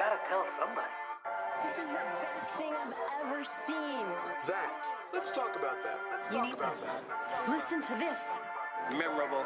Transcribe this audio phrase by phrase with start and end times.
[0.00, 0.88] gotta tell somebody.
[1.62, 2.00] This is the
[2.40, 4.06] best thing I've ever seen.
[4.46, 4.72] That.
[5.12, 6.00] Let's talk about that.
[6.10, 6.84] Let's You talk need about this.
[6.84, 7.04] that.
[7.46, 8.18] Listen to this.
[8.92, 9.44] Memorable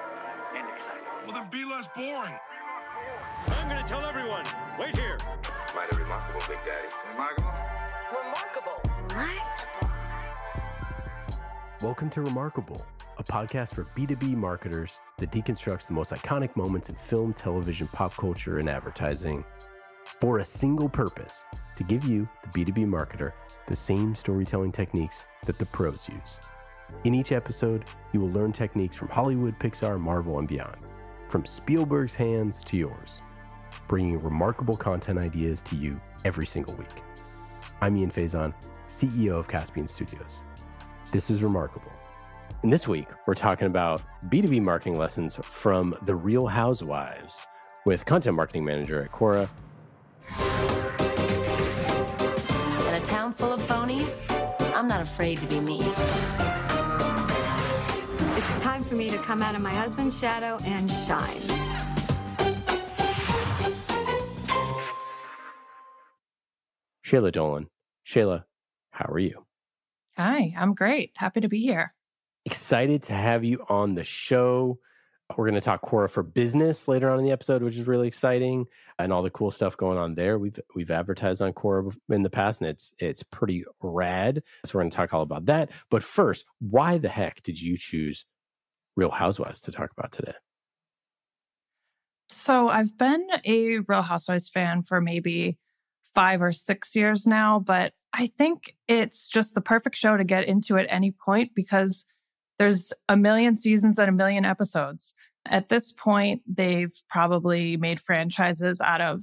[0.54, 1.02] and exciting.
[1.26, 2.38] Well, then be less boring.
[3.48, 4.44] I'm gonna tell everyone.
[4.78, 5.18] Wait here.
[5.74, 6.86] Mighty remarkable, Big Daddy.
[7.10, 7.50] Remarkable.
[8.14, 8.80] Remarkable.
[9.10, 9.90] Remarkable.
[11.82, 12.86] Welcome to Remarkable,
[13.18, 18.14] a podcast for B2B marketers that deconstructs the most iconic moments in film, television, pop
[18.14, 19.44] culture, and advertising
[20.20, 21.44] for a single purpose
[21.76, 23.32] to give you, the B2B marketer,
[23.66, 26.38] the same storytelling techniques that the pros use.
[27.04, 30.76] In each episode, you will learn techniques from Hollywood, Pixar, Marvel, and beyond,
[31.28, 33.20] from Spielberg's hands to yours,
[33.88, 37.02] bringing remarkable content ideas to you every single week.
[37.80, 38.54] I'm Ian Faison,
[38.88, 40.44] CEO of Caspian Studios.
[41.10, 41.92] This is Remarkable.
[42.62, 47.46] And this week, we're talking about B2B marketing lessons from the Real Housewives
[47.84, 49.48] with content marketing manager at Quora,
[52.88, 54.22] In a town full of phonies,
[54.74, 55.80] I'm not afraid to be me.
[58.36, 61.40] It's time for me to come out of my husband's shadow and shine.
[67.02, 67.68] Shelagh Dolan.
[68.02, 68.44] Shelagh,
[68.90, 69.44] how are you?
[70.16, 71.12] Hi, I'm great.
[71.16, 71.94] Happy to be here.
[72.44, 74.78] Excited to have you on the show.
[75.36, 78.06] We're going to talk Quora for Business later on in the episode, which is really
[78.06, 78.66] exciting,
[78.98, 80.38] and all the cool stuff going on there.
[80.38, 84.42] We've we've advertised on Quora in the past, and it's it's pretty rad.
[84.66, 85.70] So we're going to talk all about that.
[85.90, 88.26] But first, why the heck did you choose
[88.96, 90.34] Real Housewives to talk about today?
[92.30, 95.56] So, I've been a Real Housewives fan for maybe
[96.14, 100.46] five or six years now, but I think it's just the perfect show to get
[100.46, 102.06] into at any point because
[102.58, 105.14] there's a million seasons and a million episodes.
[105.46, 109.22] At this point, they've probably made franchises out of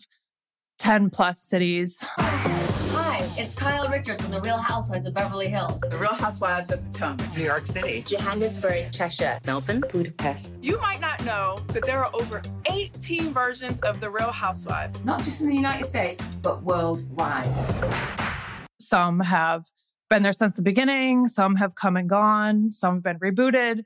[0.79, 2.03] 10 plus cities.
[2.17, 5.81] Hi, it's Kyle Richards from The Real Housewives of Beverly Hills.
[5.81, 8.03] The Real Housewives of Potomac, New York City.
[8.06, 9.39] Johannesburg, Cheshire.
[9.45, 10.51] Melbourne, Budapest.
[10.61, 15.03] You might not know that there are over 18 versions of The Real Housewives.
[15.06, 17.50] Not just in the United States, but worldwide.
[18.79, 19.66] Some have
[20.11, 23.85] been there since the beginning, some have come and gone, some have been rebooted,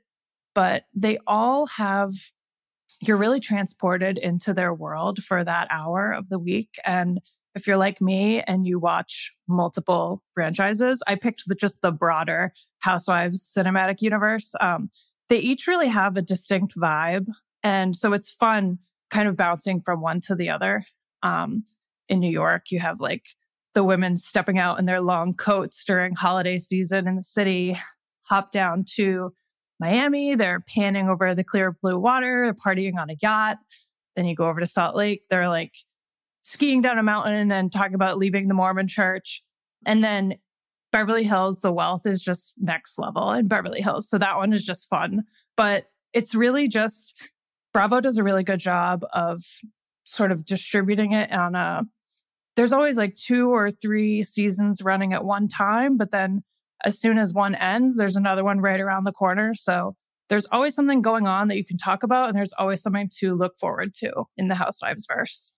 [0.56, 2.10] but they all have,
[3.00, 6.70] you're really transported into their world for that hour of the week.
[6.84, 7.20] And
[7.54, 12.52] if you're like me and you watch multiple franchises, I picked the, just the broader
[12.80, 14.52] Housewives cinematic universe.
[14.60, 14.90] Um,
[15.28, 17.28] they each really have a distinct vibe.
[17.62, 18.78] And so it's fun
[19.10, 20.84] kind of bouncing from one to the other.
[21.22, 21.62] Um,
[22.08, 23.22] in New York, you have like
[23.76, 27.78] the women stepping out in their long coats during holiday season in the city,
[28.22, 29.34] hop down to
[29.78, 30.34] Miami.
[30.34, 33.58] They're panning over the clear blue water, they're partying on a yacht.
[34.16, 35.24] Then you go over to Salt Lake.
[35.28, 35.72] They're like
[36.42, 39.42] skiing down a mountain and then talking about leaving the Mormon church.
[39.84, 40.36] And then
[40.90, 44.08] Beverly Hills, the wealth is just next level in Beverly Hills.
[44.08, 45.24] So that one is just fun.
[45.54, 45.84] But
[46.14, 47.14] it's really just
[47.74, 49.42] Bravo does a really good job of
[50.04, 51.82] sort of distributing it on a
[52.56, 56.42] there's always like two or three seasons running at one time, but then
[56.84, 59.54] as soon as one ends, there's another one right around the corner.
[59.54, 59.94] So
[60.28, 63.34] there's always something going on that you can talk about, and there's always something to
[63.34, 65.52] look forward to in the Housewives verse.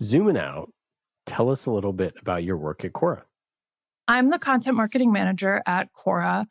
[0.00, 0.72] Zooming out,
[1.26, 3.22] tell us a little bit about your work at Quora.
[4.06, 6.46] I'm the content marketing manager at Quora,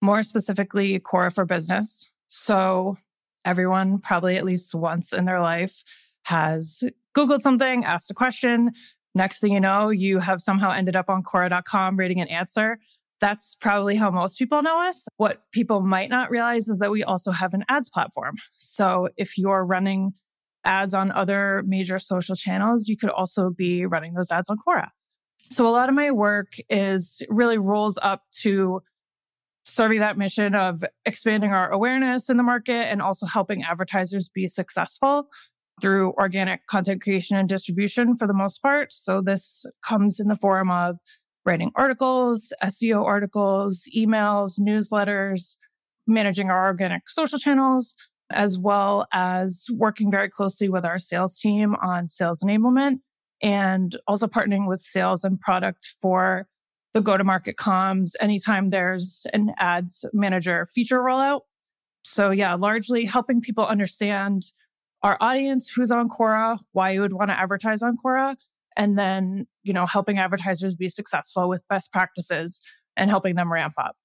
[0.00, 2.08] more specifically, Quora for Business.
[2.28, 2.96] So
[3.44, 5.84] everyone, probably at least once in their life,
[6.24, 6.82] has
[7.16, 8.72] Googled something, asked a question.
[9.14, 12.78] Next thing you know, you have somehow ended up on Quora.com reading an answer.
[13.20, 15.06] That's probably how most people know us.
[15.16, 18.34] What people might not realize is that we also have an ads platform.
[18.56, 20.12] So if you're running
[20.64, 24.88] ads on other major social channels, you could also be running those ads on Quora.
[25.38, 28.82] So a lot of my work is really rolls up to
[29.64, 34.48] serving that mission of expanding our awareness in the market and also helping advertisers be
[34.48, 35.28] successful
[35.80, 38.92] through organic content creation and distribution for the most part.
[38.92, 40.96] So this comes in the form of
[41.44, 45.56] writing articles, SEO articles, emails, newsletters,
[46.06, 47.94] managing our organic social channels,
[48.30, 52.98] as well as working very closely with our sales team on sales enablement
[53.42, 56.46] and also partnering with sales and product for
[56.94, 61.40] the go to market comms anytime there's an ads manager feature rollout.
[62.04, 64.44] So, yeah, largely helping people understand
[65.04, 68.34] our audience, who's on Quora, why you would want to advertise on Quora,
[68.76, 72.60] and then, you know, helping advertisers be successful with best practices
[72.96, 73.96] and helping them ramp up.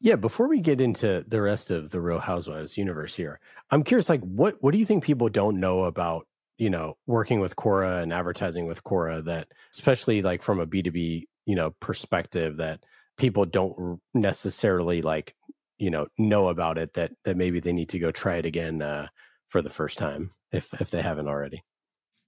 [0.00, 4.08] Yeah, before we get into the rest of the Real Housewives universe here, I'm curious
[4.08, 6.26] like what what do you think people don't know about
[6.58, 11.24] you know, working with Quora and advertising with Quora that especially like from a B2B,
[11.46, 12.80] you know, perspective that
[13.18, 15.34] people don't necessarily like,
[15.78, 18.82] you know, know about it that that maybe they need to go try it again
[18.82, 19.08] uh,
[19.54, 21.62] for the first time if if they haven't already.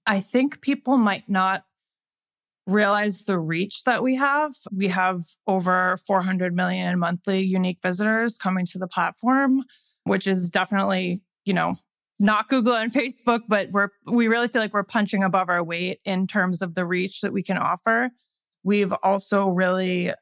[0.05, 1.63] I think people might not
[2.65, 4.53] realize the reach that we have.
[4.71, 9.65] We have over 400 million monthly unique visitors coming to the platform,
[10.05, 11.75] which is definitely, you know,
[12.17, 15.99] not Google and Facebook, but we're we really feel like we're punching above our weight
[16.05, 18.09] in terms of the reach that we can offer.
[18.63, 20.13] We've also really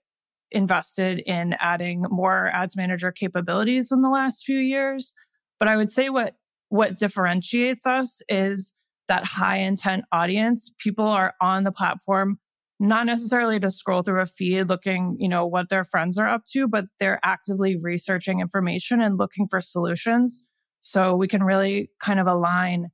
[0.50, 5.14] invested in adding more ads manager capabilities in the last few years.
[5.60, 6.34] But I would say what
[6.70, 8.74] what differentiates us is
[9.08, 10.74] that high intent audience.
[10.80, 12.40] People are on the platform
[12.80, 16.42] not necessarily to scroll through a feed looking, you know, what their friends are up
[16.52, 20.46] to, but they're actively researching information and looking for solutions
[20.82, 22.88] so we can really kind of align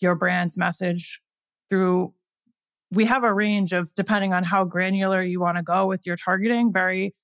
[0.00, 1.20] your brand's message
[1.68, 2.12] through
[2.92, 6.14] we have a range of depending on how granular you want to go with your
[6.16, 7.14] targeting, very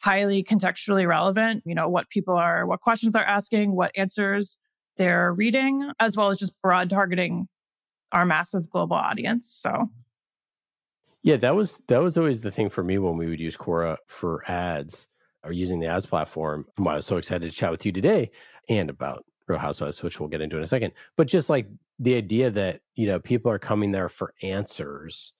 [0.00, 4.58] highly contextually relevant, you know, what people are, what questions they're asking, what answers
[4.98, 7.48] they're reading, as well as just broad targeting
[8.12, 9.48] our massive global audience.
[9.48, 9.88] So
[11.22, 13.96] yeah, that was that was always the thing for me when we would use Quora
[14.06, 15.08] for ads
[15.42, 16.66] or using the ads platform.
[16.78, 18.30] I was so excited to chat with you today
[18.68, 20.92] and about Real Housewives, which we'll get into in a second.
[21.16, 21.66] But just like
[21.98, 25.32] the idea that, you know, people are coming there for answers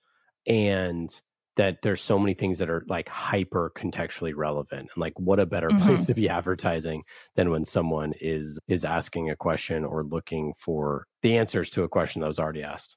[0.47, 1.11] and
[1.59, 5.45] that there's so many things that are like hyper contextually relevant and like what a
[5.45, 5.87] better mm-hmm.
[5.87, 7.03] place to be advertising
[7.37, 11.89] than when someone is is asking a question or looking for the answers to a
[11.89, 12.97] question that was already asked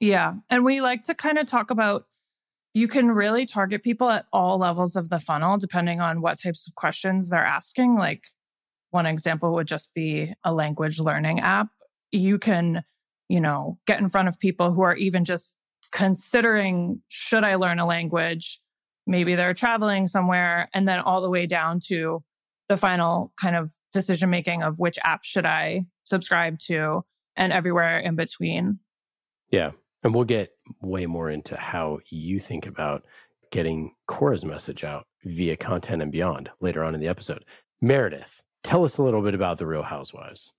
[0.00, 2.04] yeah and we like to kind of talk about
[2.74, 6.68] you can really target people at all levels of the funnel depending on what types
[6.68, 8.22] of questions they're asking like
[8.94, 11.66] one example would just be a language learning app.
[12.12, 12.84] You can,
[13.28, 15.52] you know, get in front of people who are even just
[15.94, 18.60] considering should I learn a language?
[19.06, 22.22] Maybe they're traveling somewhere, and then all the way down to
[22.68, 27.04] the final kind of decision making of which app should I subscribe to
[27.36, 28.78] and everywhere in between.
[29.50, 29.70] Yeah.
[30.02, 30.50] And we'll get
[30.82, 33.04] way more into how you think about
[33.50, 37.44] getting Quora's message out via content and beyond later on in the episode.
[37.80, 40.52] Meredith, Tell us a little bit about the Real Housewives.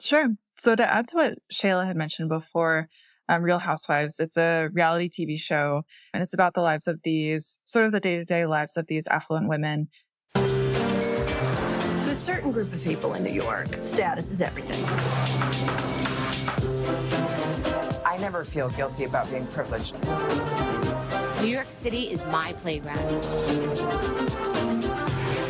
[0.00, 0.28] Sure.
[0.58, 2.88] So, to add to what Shelagh had mentioned before,
[3.28, 5.82] um, Real Housewives, it's a reality TV show,
[6.12, 8.86] and it's about the lives of these sort of the day to day lives of
[8.86, 9.88] these affluent women.
[10.34, 14.84] To a certain group of people in New York, status is everything.
[18.04, 19.94] I never feel guilty about being privileged.
[21.42, 22.98] New York City is my playground.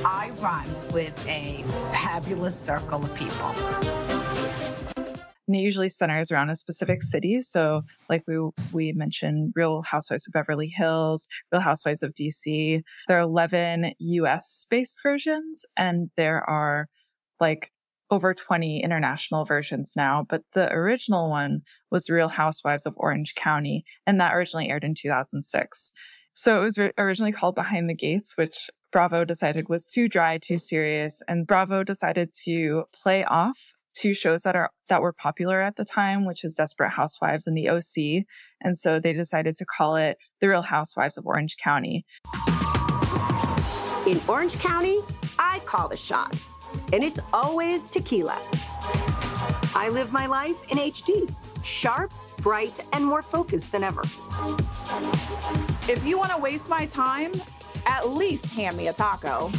[0.05, 3.55] I run with a fabulous circle of people.
[5.49, 7.41] And it usually centers around a specific city.
[7.43, 8.39] So, like we
[8.73, 12.83] we mentioned, Real Housewives of Beverly Hills, Real Housewives of DC.
[13.09, 14.67] There are eleven U.S.
[14.71, 16.89] based versions, and there are
[17.41, 17.73] like
[18.11, 21.61] over 20 international versions now, but the original one
[21.91, 25.93] was Real Housewives of Orange County, and that originally aired in 2006.
[26.33, 30.39] So it was re- originally called Behind the Gates, which Bravo decided was too dry,
[30.39, 35.61] too serious, and Bravo decided to play off two shows that are that were popular
[35.61, 38.25] at the time, which is Desperate Housewives and The OC,
[38.61, 42.05] and so they decided to call it The Real Housewives of Orange County.
[44.07, 44.99] In Orange County,
[45.39, 46.49] I call the shots,
[46.93, 48.41] and it's always tequila.
[49.75, 51.33] I live my life in HD,
[51.63, 54.03] sharp, bright, and more focused than ever.
[55.89, 57.33] If you want to waste my time,
[57.87, 59.51] at least hand me a taco.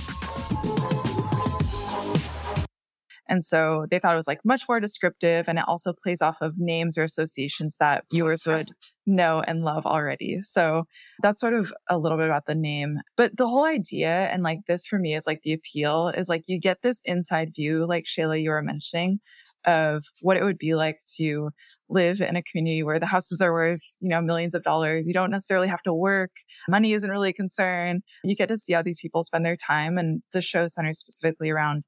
[3.29, 6.37] And so they thought it was like much more descriptive and it also plays off
[6.41, 8.71] of names or associations that viewers would
[9.05, 10.39] know and love already.
[10.41, 10.85] So
[11.21, 12.97] that's sort of a little bit about the name.
[13.15, 16.43] But the whole idea and like this for me is like the appeal is like
[16.47, 19.19] you get this inside view, like Shelagh, you were mentioning,
[19.65, 21.49] of what it would be like to
[21.89, 25.07] live in a community where the houses are worth, you know, millions of dollars.
[25.07, 26.31] You don't necessarily have to work.
[26.69, 28.01] Money isn't really a concern.
[28.23, 29.97] You get to see how these people spend their time.
[29.97, 31.83] And the show centers specifically around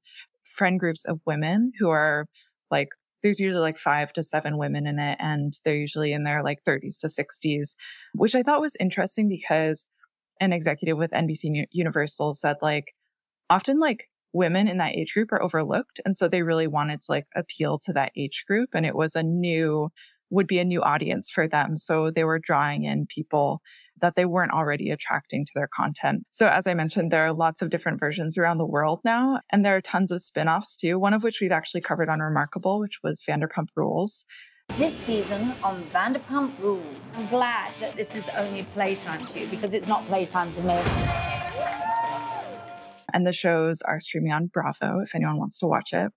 [0.52, 2.26] friend groups of women who are
[2.70, 2.88] like,
[3.22, 6.64] there's usually like five to seven women in it, and they're usually in their like
[6.64, 7.74] 30s to 60s,
[8.14, 9.86] which I thought was interesting because
[10.40, 12.94] an executive with NBC Universal said like,
[13.48, 16.00] often like women in that age group are overlooked.
[16.04, 18.70] And so they really wanted to like appeal to that age group.
[18.74, 19.90] And it was a new,
[20.30, 21.76] would be a new audience for them.
[21.76, 23.60] So they were drawing in people
[24.02, 26.26] that they weren't already attracting to their content.
[26.30, 29.40] So as I mentioned, there are lots of different versions around the world now.
[29.50, 32.80] And there are tons of spin-offs too, one of which we've actually covered on Remarkable,
[32.80, 34.24] which was Vanderpump Rules.
[34.76, 36.84] This season on Vanderpump Rules.
[37.14, 40.82] I'm glad that this is only playtime to you because it's not playtime to me.
[43.14, 46.10] And the shows are streaming on Bravo if anyone wants to watch it.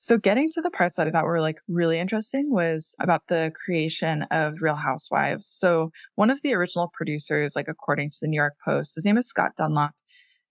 [0.00, 3.50] So getting to the parts that I thought were like really interesting was about the
[3.64, 5.48] creation of Real Housewives.
[5.48, 9.18] So one of the original producers, like according to the New York Post, his name
[9.18, 9.90] is Scott Dunlop.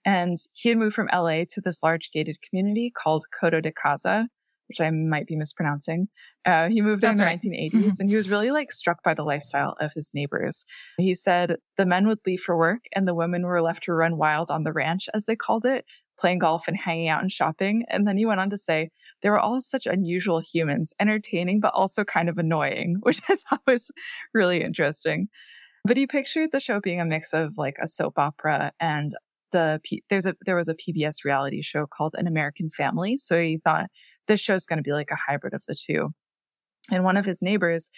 [0.03, 4.25] And he had moved from LA to this large gated community called Coto de Caza,
[4.67, 6.07] which I might be mispronouncing.
[6.45, 7.89] Uh, he moved there in the 1980s mm-hmm.
[7.99, 10.65] and he was really like struck by the lifestyle of his neighbors.
[10.97, 14.17] He said the men would leave for work and the women were left to run
[14.17, 15.85] wild on the ranch, as they called it,
[16.19, 17.83] playing golf and hanging out and shopping.
[17.89, 18.89] And then he went on to say
[19.21, 23.61] they were all such unusual humans, entertaining, but also kind of annoying, which I thought
[23.67, 23.91] was
[24.33, 25.27] really interesting.
[25.85, 29.13] But he pictured the show being a mix of like a soap opera and
[29.51, 33.59] the there's a there was a PBS reality show called An American Family, so he
[33.63, 33.85] thought
[34.27, 36.09] this show's going to be like a hybrid of the two.
[36.91, 37.89] And one of his neighbors,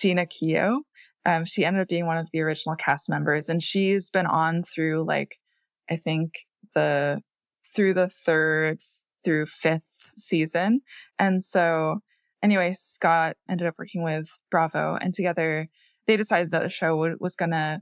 [0.00, 0.78] Jeana Keough,
[1.26, 4.62] um, she ended up being one of the original cast members, and she's been on
[4.62, 5.38] through like
[5.90, 6.34] I think
[6.74, 7.20] the
[7.74, 8.80] through the third
[9.24, 9.82] through fifth
[10.16, 10.80] season,
[11.18, 12.00] and so
[12.42, 15.68] anyway, Scott ended up working with Bravo, and together
[16.06, 17.80] they decided that the show was going to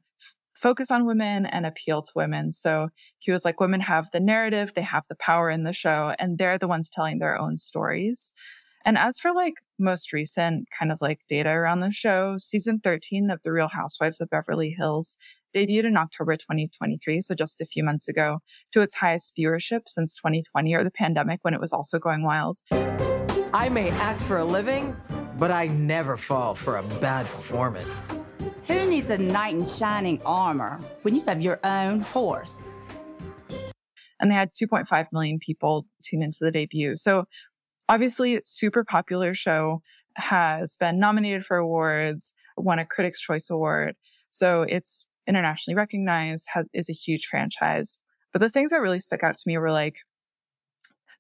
[0.54, 2.50] focus on women and appeal to women.
[2.50, 6.14] So he was like, women have the narrative, they have the power in the show,
[6.18, 8.34] and they're the ones telling their own stories.
[8.84, 13.30] And as for like most recent kind of like data around the show, season 13
[13.30, 15.16] of The Real Housewives of Beverly Hills
[15.54, 18.38] debuted in October 2023, so just a few months ago,
[18.72, 22.58] to its highest viewership since 2020 or the pandemic when it was also going wild.
[23.52, 24.96] I may act for a living,
[25.38, 28.24] but I never fall for a bad performance.
[28.66, 32.76] Who needs a knight in shining armor when you have your own horse?
[34.20, 36.96] And they had 2.5 million people tune into the debut.
[36.96, 37.24] So
[37.88, 39.80] obviously, super popular show
[40.14, 43.96] has been nominated for awards, won a Critics' Choice Award.
[44.30, 47.98] So it's internationally recognized, has is a huge franchise.
[48.32, 49.96] But the things that really stuck out to me were like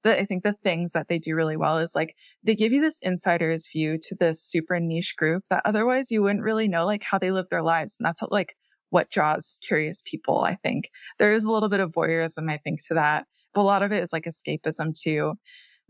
[0.02, 2.80] the, I think the things that they do really well is like they give you
[2.80, 7.02] this insider's view to this super niche group that otherwise you wouldn't really know like
[7.02, 7.96] how they live their lives.
[7.98, 8.54] And that's like
[8.90, 10.40] what draws curious people.
[10.40, 13.62] I think there is a little bit of voyeurism, I think, to that, but a
[13.62, 15.34] lot of it is like escapism too.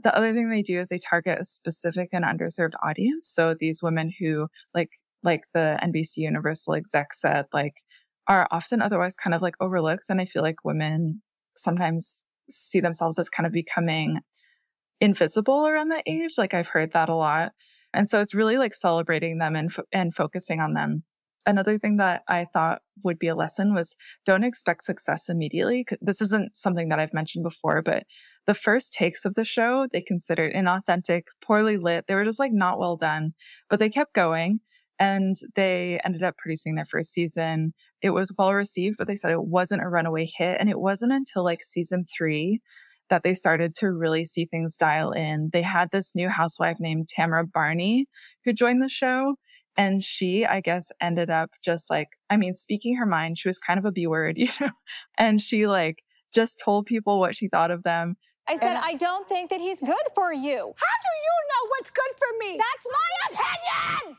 [0.02, 3.28] The other thing they do is they target a specific and underserved audience.
[3.28, 4.90] So these women who like,
[5.22, 7.74] like the NBC Universal exec said, like
[8.30, 10.04] are often otherwise kind of like overlooked.
[10.08, 11.20] And I feel like women
[11.56, 14.20] sometimes see themselves as kind of becoming
[15.00, 16.38] invisible around that age.
[16.38, 17.50] Like I've heard that a lot.
[17.92, 21.02] And so it's really like celebrating them and, fo- and focusing on them.
[21.44, 25.84] Another thing that I thought would be a lesson was don't expect success immediately.
[26.00, 28.04] This isn't something that I've mentioned before, but
[28.46, 32.04] the first takes of the show, they considered inauthentic, poorly lit.
[32.06, 33.32] They were just like not well done,
[33.68, 34.60] but they kept going
[35.00, 39.30] and they ended up producing their first season it was well received, but they said
[39.30, 40.57] it wasn't a runaway hit.
[40.59, 42.61] And it wasn't until like season three
[43.09, 45.50] that they started to really see things dial in.
[45.52, 48.07] They had this new housewife named Tamra Barney
[48.45, 49.35] who joined the show.
[49.76, 53.38] And she, I guess, ended up just like, I mean, speaking her mind.
[53.38, 54.71] She was kind of a B word, you know,
[55.19, 56.02] and she like
[56.33, 58.16] just told people what she thought of them.
[58.49, 60.57] I said, and, I don't think that he's good for you.
[60.57, 62.59] How do you know what's good for me?
[62.59, 63.45] That's my
[64.07, 64.16] opinion!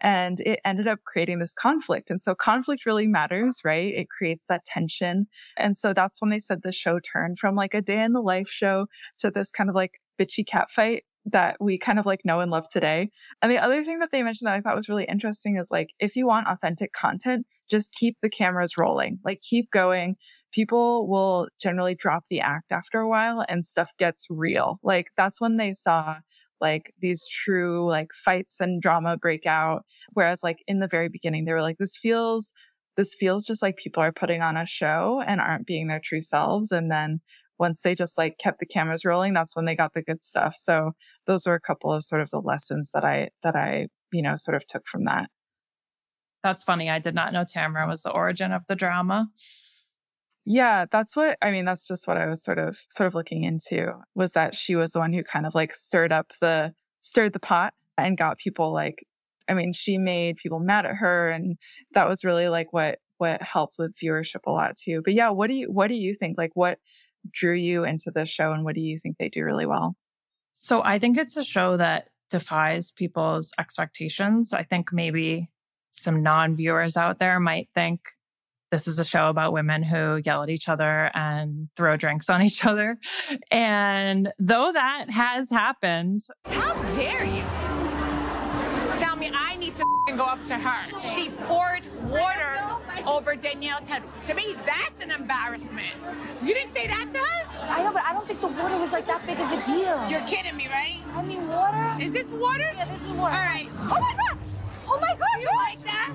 [0.00, 2.10] And it ended up creating this conflict.
[2.10, 3.94] And so conflict really matters, right?
[3.94, 5.26] It creates that tension.
[5.56, 8.20] And so that's when they said the show turned from like a day in the
[8.20, 8.86] life show
[9.18, 12.50] to this kind of like bitchy cat fight that we kind of like know and
[12.50, 13.10] love today.
[13.40, 15.90] And the other thing that they mentioned that I thought was really interesting is like,
[15.98, 20.16] if you want authentic content, just keep the cameras rolling, like keep going.
[20.52, 24.78] People will generally drop the act after a while and stuff gets real.
[24.82, 26.16] Like that's when they saw
[26.60, 29.84] like these true like fights and drama break out.
[30.12, 32.52] Whereas like in the very beginning, they were like, this feels,
[32.96, 36.20] this feels just like people are putting on a show and aren't being their true
[36.20, 36.72] selves.
[36.72, 37.20] And then
[37.58, 40.54] once they just like kept the cameras rolling, that's when they got the good stuff.
[40.56, 40.92] So
[41.26, 44.36] those were a couple of sort of the lessons that I, that I, you know,
[44.36, 45.28] sort of took from that.
[46.42, 46.90] That's funny.
[46.90, 49.28] I did not know Tamra was the origin of the drama.
[50.46, 51.64] Yeah, that's what I mean.
[51.64, 54.92] That's just what I was sort of sort of looking into was that she was
[54.92, 58.72] the one who kind of like stirred up the stirred the pot and got people
[58.72, 59.06] like
[59.48, 61.58] I mean, she made people mad at her and
[61.92, 65.00] that was really like what what helped with viewership a lot too.
[65.04, 66.36] But yeah, what do you what do you think?
[66.36, 66.78] Like what
[67.30, 69.96] drew you into the show and what do you think they do really well?
[70.54, 74.52] So I think it's a show that defies people's expectations.
[74.52, 75.50] I think maybe
[75.90, 78.00] some non-viewers out there might think
[78.74, 82.42] this is a show about women who yell at each other and throw drinks on
[82.48, 82.98] each other.
[83.52, 87.44] And though that has happened, how dare you?
[90.06, 90.98] can go up to her.
[91.14, 92.60] She poured water
[93.06, 94.02] over Danielle's head.
[94.24, 95.96] To me, that's an embarrassment.
[96.42, 97.70] You didn't say that to her?
[97.70, 100.08] I know, but I don't think the water was like that big of a deal.
[100.10, 101.00] You're kidding me, right?
[101.14, 101.96] I mean, water?
[102.00, 102.70] Is this water?
[102.76, 103.34] Yeah, this is water.
[103.34, 103.68] All right.
[103.80, 104.38] Oh my god!
[104.86, 105.34] Oh my god!
[105.36, 106.12] Do you like that?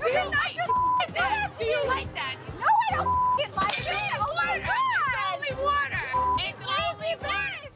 [0.00, 2.36] You did not just do that Do you like that?
[2.58, 3.94] No, I don't like it!
[4.18, 5.42] Oh my god!
[5.42, 6.00] It's only water.
[6.38, 7.70] It's only water.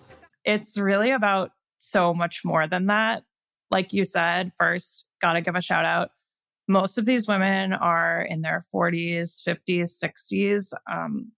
[0.44, 3.22] It's really about so much more than that.
[3.70, 6.10] Like you said, first, gotta give a shout out.
[6.66, 10.72] Most of these women are in their 40s, 50s, 60s.
[10.90, 11.32] Um,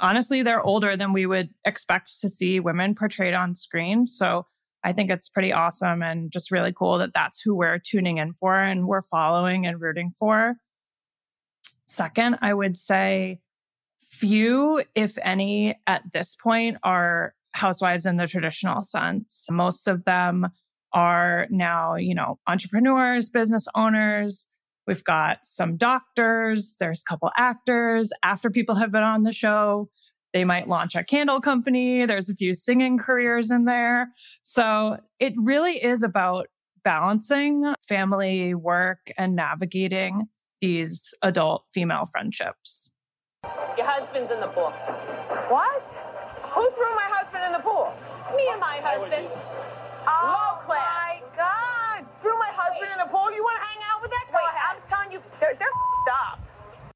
[0.00, 4.06] honestly, they're older than we would expect to see women portrayed on screen.
[4.06, 4.46] So
[4.82, 8.32] I think it's pretty awesome and just really cool that that's who we're tuning in
[8.32, 10.56] for and we're following and rooting for.
[11.90, 13.40] Second, I would say
[14.00, 19.48] few, if any, at this point are housewives in the traditional sense.
[19.50, 20.46] Most of them
[20.92, 24.46] are now, you know, entrepreneurs, business owners.
[24.86, 28.10] We've got some doctors, there's a couple actors.
[28.22, 29.88] After people have been on the show,
[30.32, 32.06] they might launch a candle company.
[32.06, 34.10] There's a few singing careers in there.
[34.42, 36.46] So it really is about
[36.84, 40.28] balancing family, work, and navigating
[40.60, 42.90] these adult female friendships.
[43.76, 44.70] Your husband's in the pool.
[45.48, 45.82] What?
[46.52, 47.92] Who threw my husband in the pool?
[48.36, 49.26] Me and my husband.
[50.06, 51.22] Oh, Low class.
[51.22, 52.06] my God.
[52.20, 53.32] Threw my husband in the pool?
[53.34, 54.38] You want to hang out with that guy?
[54.70, 56.40] I'm telling you, they're, they're f***ed up.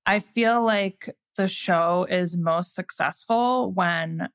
[0.06, 4.28] I feel like the show is most successful when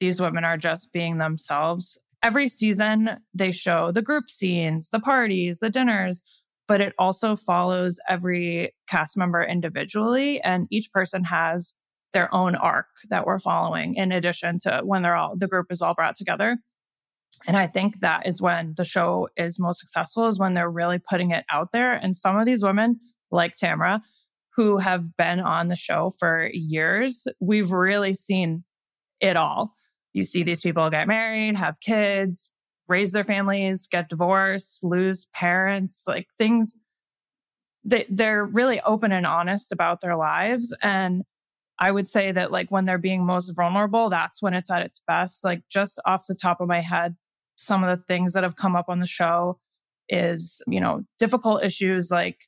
[0.00, 1.98] these women are just being themselves.
[2.22, 6.24] Every season, they show the group scenes, the parties, the dinners,
[6.68, 10.40] but it also follows every cast member individually.
[10.42, 11.74] And each person has
[12.12, 15.82] their own arc that we're following in addition to when they're all, the group is
[15.82, 16.58] all brought together.
[17.46, 20.98] And I think that is when the show is most successful, is when they're really
[20.98, 21.92] putting it out there.
[21.92, 22.98] And some of these women,
[23.30, 24.00] like Tamra,
[24.54, 28.64] who have been on the show for years, we've really seen
[29.20, 29.72] it all.
[30.12, 32.50] You see these people get married, have kids,
[32.88, 36.78] raise their families, get divorced, lose parents, like things
[37.84, 41.24] they they're really open and honest about their lives and
[41.78, 45.02] I would say that like when they're being most vulnerable, that's when it's at its
[45.06, 45.44] best.
[45.44, 47.16] Like just off the top of my head,
[47.56, 49.58] some of the things that have come up on the show
[50.08, 52.38] is, you know, difficult issues like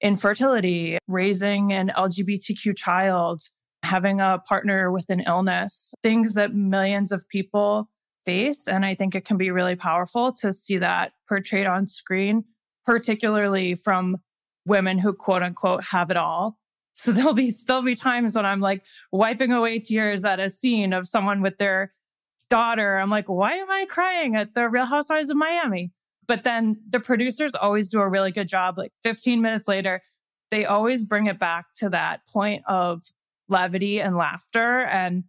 [0.00, 3.42] infertility, raising an LGBTQ child,
[3.82, 7.88] having a partner with an illness, things that millions of people
[8.24, 8.68] face.
[8.68, 12.44] And I think it can be really powerful to see that portrayed on screen,
[12.84, 14.18] particularly from
[14.64, 16.56] women who quote unquote have it all.
[16.94, 20.92] So there'll be there'll be times when I'm like wiping away tears at a scene
[20.92, 21.94] of someone with their
[22.50, 22.98] daughter.
[22.98, 25.90] I'm like, why am I crying at the Real Housewives of Miami?
[26.28, 28.76] But then the producers always do a really good job.
[28.76, 30.02] Like 15 minutes later,
[30.50, 33.02] they always bring it back to that point of
[33.48, 34.80] levity and laughter.
[34.80, 35.24] And,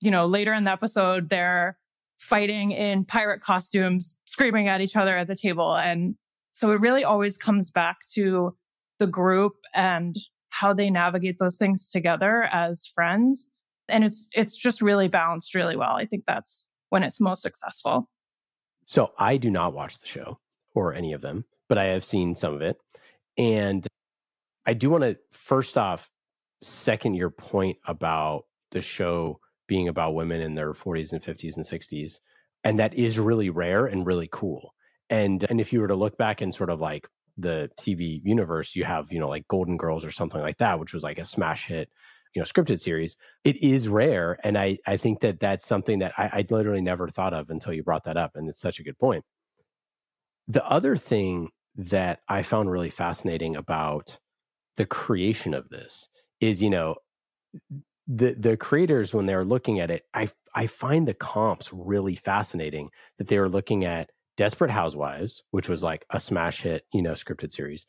[0.00, 1.76] you know, later in the episode, they're
[2.18, 5.74] fighting in pirate costumes, screaming at each other at the table.
[5.74, 6.16] And
[6.52, 8.56] so it really always comes back to
[8.98, 10.16] the group and
[10.50, 13.48] how they navigate those things together as friends.
[13.88, 15.96] And it's it's just really balanced really well.
[15.96, 18.10] I think that's when it's most successful.
[18.86, 20.38] So I do not watch the show
[20.74, 22.78] or any of them, but I have seen some of it.
[23.36, 23.86] And
[24.66, 26.10] I do want to first off
[26.60, 31.64] second your point about the show being about women in their 40s and 50s and
[31.64, 32.18] 60s.
[32.64, 34.74] And that is really rare and really cool.
[35.10, 38.74] And and if you were to look back in sort of like the TV universe,
[38.74, 41.24] you have, you know, like Golden Girls or something like that, which was like a
[41.24, 41.88] smash hit,
[42.34, 43.16] you know, scripted series.
[43.44, 44.38] It is rare.
[44.42, 47.72] And I, I think that that's something that I, I literally never thought of until
[47.72, 48.32] you brought that up.
[48.34, 49.24] And it's such a good point.
[50.48, 54.18] The other thing that I found really fascinating about
[54.76, 56.08] the creation of this
[56.40, 56.96] is, you know,
[58.08, 62.90] the the creators when they're looking at it, I I find the comps really fascinating
[63.18, 67.12] that they were looking at Desperate Housewives, which was like a smash hit, you know,
[67.12, 67.86] scripted series.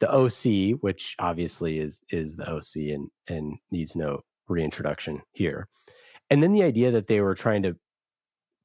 [0.00, 5.68] The OC, which obviously is is the OC and and needs no reintroduction here.
[6.28, 7.76] And then the idea that they were trying to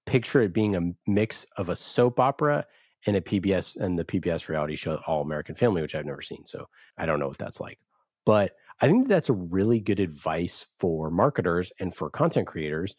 [0.05, 2.65] picture it being a mix of a soap opera
[3.05, 6.45] and a PBS and the PBS reality show All American Family, which I've never seen.
[6.45, 7.79] So I don't know what that's like.
[8.25, 12.95] But I think that's a really good advice for marketers and for content creators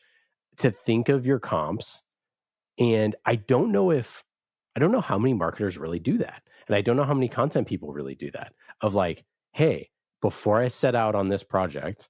[0.58, 2.02] to think of your comps.
[2.78, 4.24] And I don't know if
[4.74, 6.42] I don't know how many marketers really do that.
[6.66, 10.60] And I don't know how many content people really do that of like, hey, before
[10.60, 12.08] I set out on this project,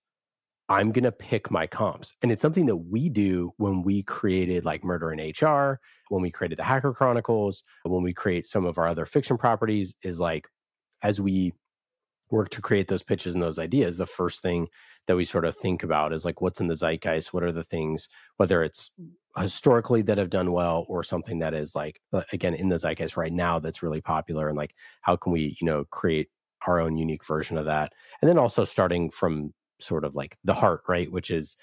[0.68, 2.12] I'm going to pick my comps.
[2.22, 6.32] And it's something that we do when we created like Murder in HR, when we
[6.32, 10.48] created the Hacker Chronicles, when we create some of our other fiction properties, is like
[11.02, 11.52] as we
[12.30, 14.68] work to create those pitches and those ideas, the first thing
[15.06, 17.32] that we sort of think about is like what's in the zeitgeist?
[17.32, 18.90] What are the things, whether it's
[19.38, 22.00] historically that have done well or something that is like,
[22.32, 24.48] again, in the zeitgeist right now that's really popular?
[24.48, 26.28] And like, how can we, you know, create
[26.66, 27.92] our own unique version of that?
[28.20, 31.10] And then also starting from sort of like the heart, right?
[31.10, 31.56] Which is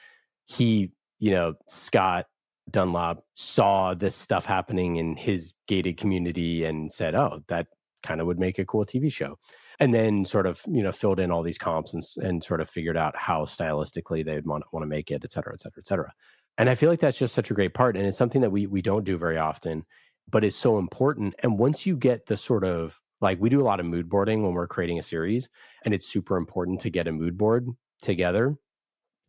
[0.46, 2.26] he, you know, Scott
[2.70, 7.68] Dunlop saw this stuff happening in his gated community and said, oh, that
[8.04, 9.38] kind of would make a cool TV show.
[9.80, 12.70] And then sort of, you know, filled in all these comps and, and sort of
[12.70, 15.88] figured out how stylistically they'd want, want to make it, et cetera, et cetera, et
[15.88, 16.14] cetera.
[16.58, 17.98] And I feel like that's just such a great part.
[17.98, 19.86] And it's something that we we don't do very often,
[20.30, 21.34] but it's so important.
[21.42, 24.44] And once you get the sort of like we do a lot of mood boarding
[24.44, 25.50] when we're creating a series,
[25.84, 27.68] and it's super important to get a mood board
[28.02, 28.58] together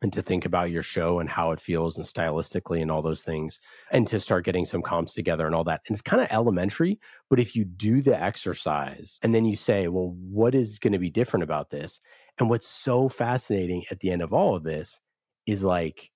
[0.04, 3.22] and to think about your show and how it feels and stylistically and all those
[3.22, 3.58] things
[3.90, 5.80] and to start getting some comps together and all that.
[5.88, 9.88] And it's kind of elementary, but if you do the exercise and then you say,
[9.88, 12.00] well, what is going to be different about this?
[12.38, 15.00] And what's so fascinating at the end of all of this
[15.46, 16.10] is like,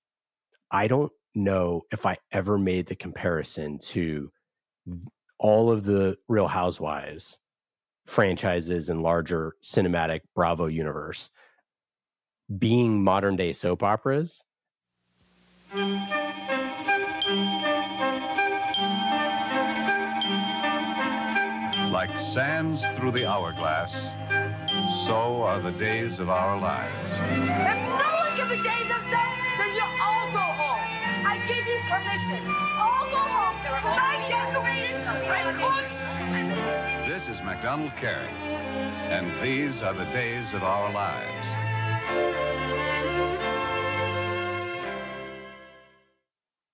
[0.69, 4.29] I don't know if I ever made the comparison to
[5.39, 7.39] all of the Real Housewives
[8.05, 11.31] franchises and larger cinematic Bravo universe
[12.57, 14.43] being modern day soap operas.
[21.91, 23.91] Like sands through the hourglass,
[25.05, 27.09] so are the days of our lives.
[27.11, 30.89] If no one can behave themselves, then you all go home.
[31.27, 32.47] I give you permission.
[32.79, 33.59] All go home.
[33.61, 35.99] Because I decorated, I cooked.
[37.07, 38.29] This is MacDonald Carey,
[39.09, 41.58] and these are the days of our lives.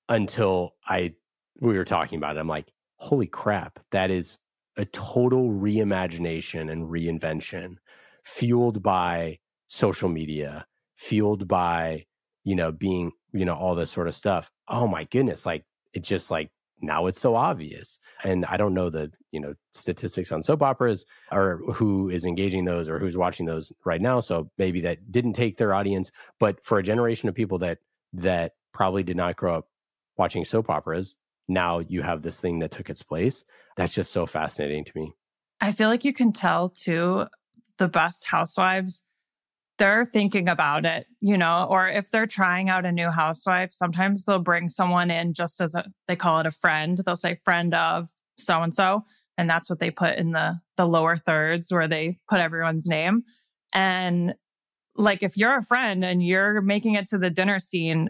[0.08, 1.16] Until I
[1.60, 4.38] we were talking about it, I'm like, holy crap, that is
[4.78, 7.76] a total reimagination and reinvention
[8.24, 12.06] fueled by social media, fueled by,
[12.44, 14.52] you know, being, you know, all this sort of stuff.
[14.68, 16.50] Oh my goodness, like it just like
[16.82, 18.00] now it's so obvious.
[18.24, 22.66] And I don't know the, you know, statistics on soap operas or who is engaging
[22.66, 24.20] those or who's watching those right now.
[24.20, 27.80] So maybe that didn't take their audience, but for a generation of people that
[28.14, 29.68] that probably did not grow up
[30.18, 33.46] watching soap operas, now you have this thing that took its place.
[33.78, 35.14] That's just so fascinating to me.
[35.62, 37.26] I feel like you can tell too
[37.78, 39.04] the best housewives
[39.78, 44.24] they're thinking about it, you know, or if they're trying out a new housewife, sometimes
[44.24, 47.02] they'll bring someone in just as a, they call it a friend.
[47.06, 49.04] They'll say friend of so and so.
[49.38, 53.24] And that's what they put in the, the lower thirds where they put everyone's name.
[53.74, 54.34] And
[54.96, 58.10] like, if you're a friend and you're making it to the dinner scene,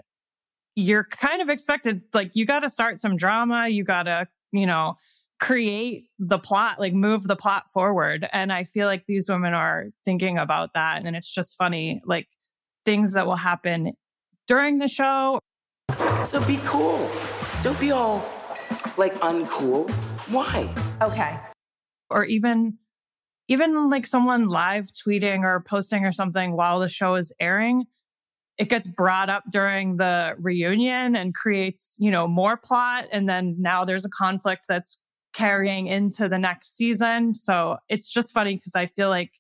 [0.76, 3.70] you're kind of expected, like, you got to start some drama.
[3.70, 4.98] You got to, you know,
[5.46, 8.28] create the plot, like move the plot forward.
[8.34, 11.06] And I feel like these women are thinking about that.
[11.06, 12.28] And it's just funny, like
[12.84, 13.94] things that will happen
[14.48, 15.38] during the show.
[16.24, 17.12] So be cool.
[17.62, 18.28] Don't be all
[18.98, 19.88] like uncool.
[20.32, 20.68] Why?
[21.00, 21.40] Okay.
[22.10, 22.80] Or even
[23.48, 27.86] even like someone live tweeting or posting or something while the show is airing,
[28.58, 33.06] it gets brought up during the reunion and creates, you know, more plot.
[33.12, 35.04] And then now there's a conflict that's
[35.36, 37.34] carrying into the next season.
[37.34, 39.32] So it's just funny because I feel like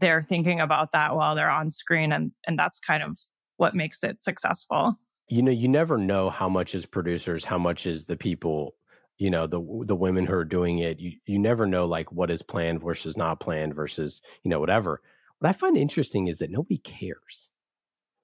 [0.00, 3.18] they're thinking about that while they're on screen and and that's kind of
[3.56, 4.98] what makes it successful.
[5.28, 8.76] You know, you never know how much is producers, how much is the people,
[9.18, 11.00] you know, the the women who are doing it.
[11.00, 15.00] You you never know like what is planned versus not planned versus, you know, whatever.
[15.38, 17.50] What I find interesting is that nobody cares.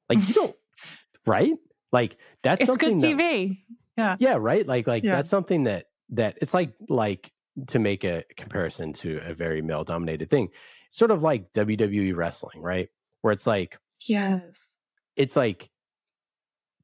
[0.08, 0.56] Like you don't
[1.26, 1.54] right?
[1.90, 3.58] Like that's it's something good TV.
[3.96, 4.30] That, yeah.
[4.30, 4.66] Yeah, right?
[4.66, 5.16] Like like Yeah.
[5.16, 7.32] that's something that that it's like like
[7.68, 10.48] to make a comparison to a very male dominated thing
[10.90, 12.88] sort of like wwe wrestling right?
[13.22, 14.72] Where it's like Yes.
[15.16, 15.70] it's like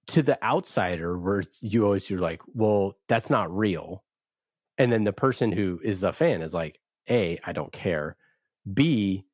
[0.09, 4.03] to the outsider where you always you're like well that's not real.
[4.79, 8.17] And then the person who is a fan is like a i don't care.
[8.73, 9.27] B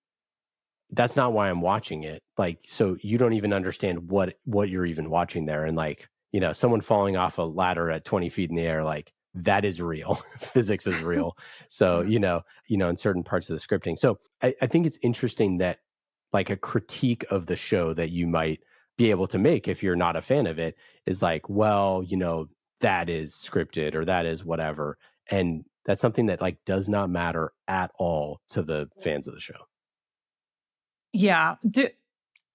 [0.91, 2.23] that's not why i'm watching it.
[2.39, 5.65] Like so you don't even understand what what you're even watching there.
[5.65, 8.85] And like you know someone falling off a ladder at 20 feet in the air
[8.85, 11.37] like that is real physics is real
[11.69, 14.87] so you know you know in certain parts of the scripting so I, I think
[14.87, 15.79] it's interesting that
[16.33, 18.61] like a critique of the show that you might
[18.97, 22.17] be able to make if you're not a fan of it is like well you
[22.17, 22.49] know
[22.81, 24.99] that is scripted or that is whatever
[25.31, 29.41] and that's something that like does not matter at all to the fans of the
[29.41, 29.67] show
[31.17, 31.55] Yeah.
[31.69, 31.89] Do,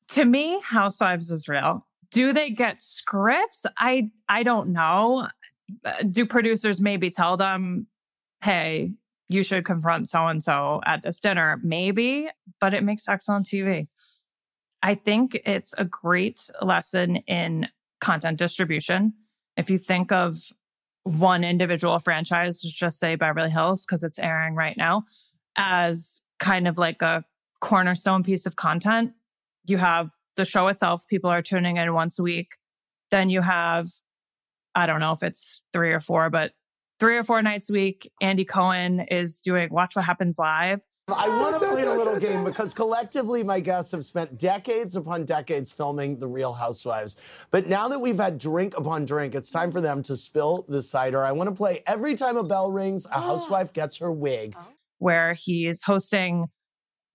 [0.09, 1.87] To me, Housewives is real.
[2.11, 3.65] Do they get scripts?
[3.77, 5.27] I I don't know.
[5.85, 7.87] Uh, do producers maybe tell them,
[8.43, 8.93] "Hey,
[9.29, 12.29] you should confront so and so at this dinner?" Maybe,
[12.59, 13.87] but it makes excellent TV.
[14.83, 17.67] I think it's a great lesson in
[17.99, 19.13] content distribution.
[19.57, 20.37] If you think of
[21.03, 25.03] one individual franchise, just say Beverly Hills, because it's airing right now,
[25.55, 27.23] as kind of like a
[27.59, 29.13] cornerstone piece of content,
[29.65, 32.55] you have the show itself, people are tuning in once a week.
[33.11, 33.87] Then you have,
[34.75, 36.51] I don't know if it's three or four, but
[36.99, 40.81] three or four nights a week, Andy Cohen is doing Watch What Happens Live.
[41.07, 44.95] I oh, want to play a little game because collectively my guests have spent decades
[44.95, 47.15] upon decades filming The Real Housewives.
[47.51, 50.81] But now that we've had drink upon drink, it's time for them to spill the
[50.81, 51.25] cider.
[51.25, 54.55] I want to play every time a bell rings, a housewife gets her wig.
[54.57, 54.65] Oh.
[54.99, 56.45] Where he's hosting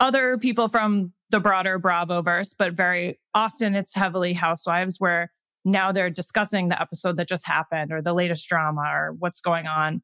[0.01, 5.31] other people from the broader Bravo verse, but very often it's heavily housewives where
[5.67, 9.67] now they're discussing the episode that just happened or the latest drama or what's going
[9.67, 10.01] on.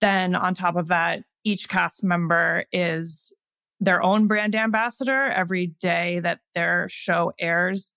[0.00, 3.32] Then on top of that, each cast member is
[3.80, 7.94] their own brand ambassador every day that their show airs.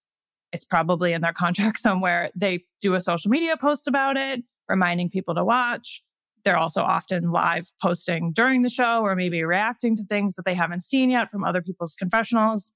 [0.53, 2.31] It's probably in their contract somewhere.
[2.35, 6.01] They do a social media post about it, reminding people to watch.
[6.45, 10.55] They're also often live posting during the show or maybe reacting to things that they
[10.55, 12.71] haven't seen yet from other people's confessionals.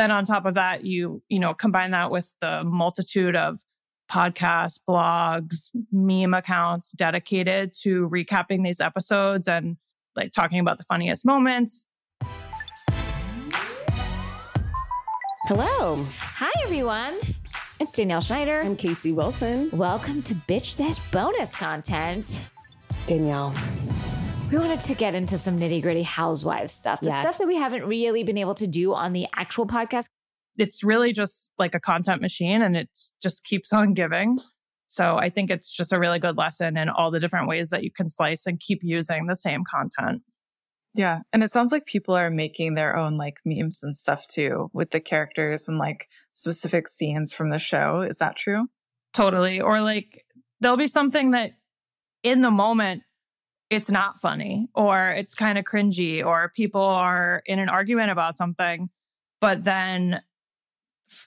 [0.00, 3.60] Then on top of that, you, you know, combine that with the multitude of
[4.10, 9.76] podcasts, blogs, meme accounts dedicated to recapping these episodes and
[10.16, 11.84] like talking about the funniest moments.
[15.42, 16.06] Hello.
[16.16, 17.18] Hi, everyone.
[17.78, 18.62] It's Danielle Schneider.
[18.62, 19.68] I'm Casey Wilson.
[19.70, 22.46] Welcome to Bitch Sesh bonus content.
[23.06, 23.54] Danielle.
[24.50, 27.22] We wanted to get into some nitty gritty housewives stuff, the Yes.
[27.22, 30.06] stuff that we haven't really been able to do on the actual podcast.
[30.56, 32.90] It's really just like a content machine and it
[33.22, 34.40] just keeps on giving.
[34.86, 37.84] So I think it's just a really good lesson in all the different ways that
[37.84, 40.22] you can slice and keep using the same content.
[40.94, 41.20] Yeah.
[41.32, 44.90] And it sounds like people are making their own like memes and stuff too with
[44.90, 48.00] the characters and like specific scenes from the show.
[48.00, 48.66] Is that true?
[49.14, 49.60] Totally.
[49.60, 50.24] Or like
[50.60, 51.52] there'll be something that
[52.24, 53.04] in the moment
[53.70, 58.36] it's not funny or it's kind of cringy or people are in an argument about
[58.36, 58.90] something.
[59.40, 60.20] But then,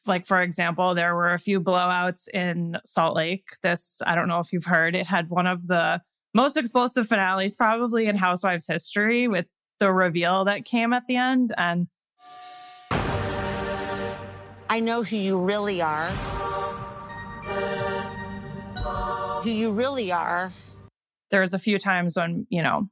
[0.06, 3.46] like, for example, there were a few blowouts in Salt Lake.
[3.64, 6.02] This, I don't know if you've heard, it had one of the
[6.34, 9.46] most explosive finales probably in Housewives history with
[9.80, 11.54] the reveal that came at the end.
[11.58, 11.88] And
[14.70, 16.10] I know who you really are.
[19.44, 20.52] Who you really are.
[21.34, 22.84] There was a few times when you know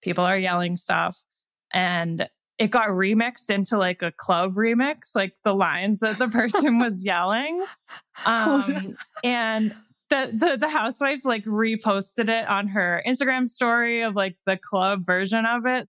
[0.00, 1.22] people are yelling stuff
[1.70, 2.26] and
[2.58, 7.04] it got remixed into like a club remix like the lines that the person was
[7.04, 7.62] yelling.
[8.24, 9.74] Um and
[10.08, 15.04] the, the the housewife like reposted it on her instagram story of like the club
[15.04, 15.86] version of it.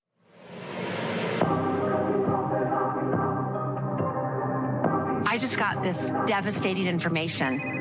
[5.28, 7.81] I just got this devastating information.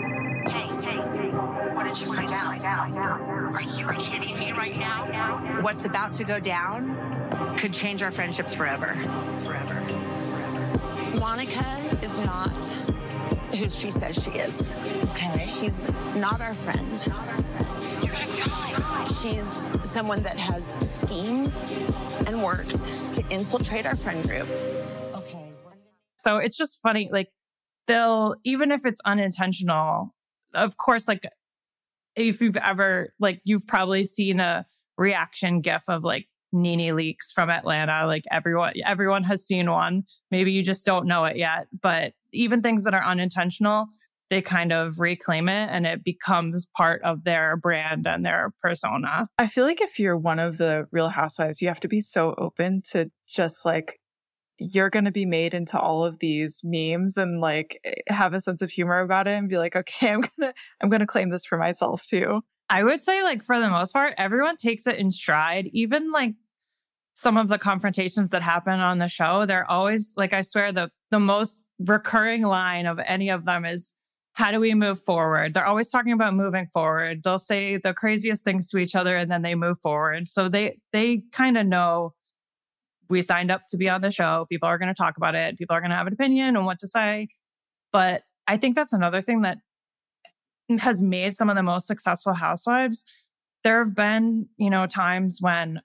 [1.73, 2.65] What did you find out?
[2.65, 5.61] Are you kidding me right now?
[5.63, 8.95] What's about to go down could change our friendships forever.
[9.41, 9.81] Forever.
[11.19, 11.65] Monica
[12.03, 12.65] is not
[13.55, 14.75] who she says she is.
[15.11, 15.47] Okay.
[15.47, 16.99] She's not our friend.
[19.21, 20.65] She's someone that has
[20.99, 21.53] schemed
[22.27, 24.49] and worked to infiltrate our friend group.
[25.15, 25.51] Okay.
[26.17, 27.11] So it's just funny.
[27.13, 27.29] Like
[27.87, 30.15] they'll, even if it's unintentional,
[30.55, 31.27] of course, like
[32.29, 34.67] if you've ever, like, you've probably seen a
[34.99, 38.07] reaction gif of like NeNe Leakes from Atlanta.
[38.07, 40.03] Like everyone, everyone has seen one.
[40.31, 41.67] Maybe you just don't know it yet.
[41.81, 43.87] But even things that are unintentional,
[44.31, 49.29] they kind of reclaim it and it becomes part of their brand and their persona.
[49.39, 52.35] I feel like if you're one of the real housewives, you have to be so
[52.39, 54.00] open to just like
[54.61, 58.41] you're going to be made into all of these memes and like eh, have a
[58.41, 61.07] sense of humor about it and be like, okay, I'm going to I'm going to
[61.07, 62.43] claim this for myself too.
[62.71, 65.69] I would say, like, for the most part, everyone takes it in stride.
[65.73, 66.35] Even like
[67.15, 70.89] some of the confrontations that happen on the show, they're always like, I swear, the,
[71.11, 73.95] the most recurring line of any of them is,
[74.35, 75.53] how do we move forward?
[75.53, 77.23] They're always talking about moving forward.
[77.25, 80.29] They'll say the craziest things to each other and then they move forward.
[80.29, 82.15] So they, they kind of know
[83.11, 84.47] we signed up to be on the show.
[84.49, 85.59] People are going to talk about it.
[85.59, 87.29] People are going to have an opinion on what to say.
[87.93, 89.59] But I think that's another thing that
[90.79, 93.05] has made some of the most successful housewives.
[93.65, 95.81] There have been, you know, times when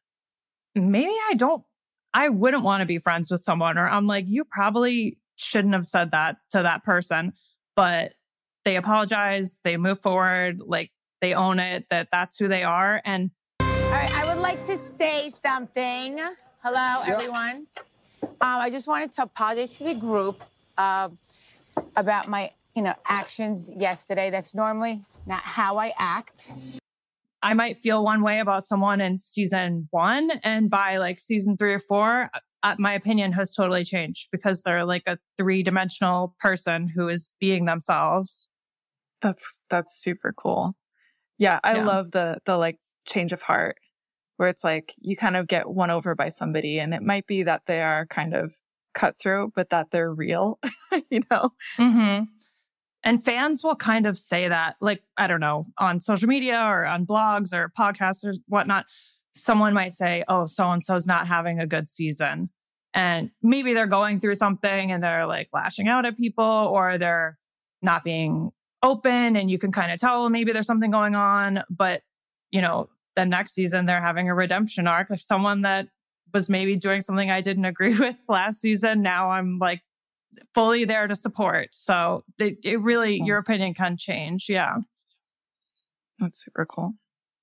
[0.75, 1.63] maybe I don't,
[2.13, 5.85] I wouldn't want to be friends with someone, or I'm like, you probably shouldn't have
[5.85, 7.33] said that to that person,
[7.75, 8.13] but
[8.63, 13.31] they apologize, they move forward, like they own it that that's who they are and
[13.59, 16.19] All right, I would like to say something.
[16.67, 17.67] Hello, everyone.
[18.23, 20.41] Um, I just wanted to apologize to the group
[20.79, 21.09] uh,
[21.95, 24.31] about my, you know, actions yesterday.
[24.31, 26.51] That's normally not how I act.
[27.43, 31.71] I might feel one way about someone in season one, and by like season three
[31.71, 32.31] or four,
[32.63, 37.33] uh, my opinion has totally changed because they're like a three dimensional person who is
[37.39, 38.49] being themselves.
[39.21, 40.73] That's that's super cool.
[41.37, 41.85] Yeah, I Yeah.
[41.85, 43.75] love the the like change of heart
[44.37, 47.43] where it's like you kind of get won over by somebody and it might be
[47.43, 48.53] that they are kind of
[48.93, 50.59] cutthroat but that they're real,
[51.09, 51.49] you know.
[51.77, 52.23] hmm
[53.03, 56.85] And fans will kind of say that, like, I don't know, on social media or
[56.85, 58.85] on blogs or podcasts or whatnot.
[59.35, 62.49] Someone might say, oh, so and so's not having a good season.
[62.93, 67.37] And maybe they're going through something and they're like lashing out at people or they're
[67.81, 69.35] not being open.
[69.35, 71.63] And you can kind of tell maybe there's something going on.
[71.69, 72.01] But,
[72.51, 75.87] you know, the next season they're having a redemption arc, like someone that
[76.33, 79.01] was maybe doing something I didn't agree with last season.
[79.01, 79.81] Now I'm like
[80.53, 81.69] fully there to support.
[81.71, 84.47] So it, it really, your opinion can change.
[84.49, 84.77] Yeah.
[86.19, 86.93] That's super cool.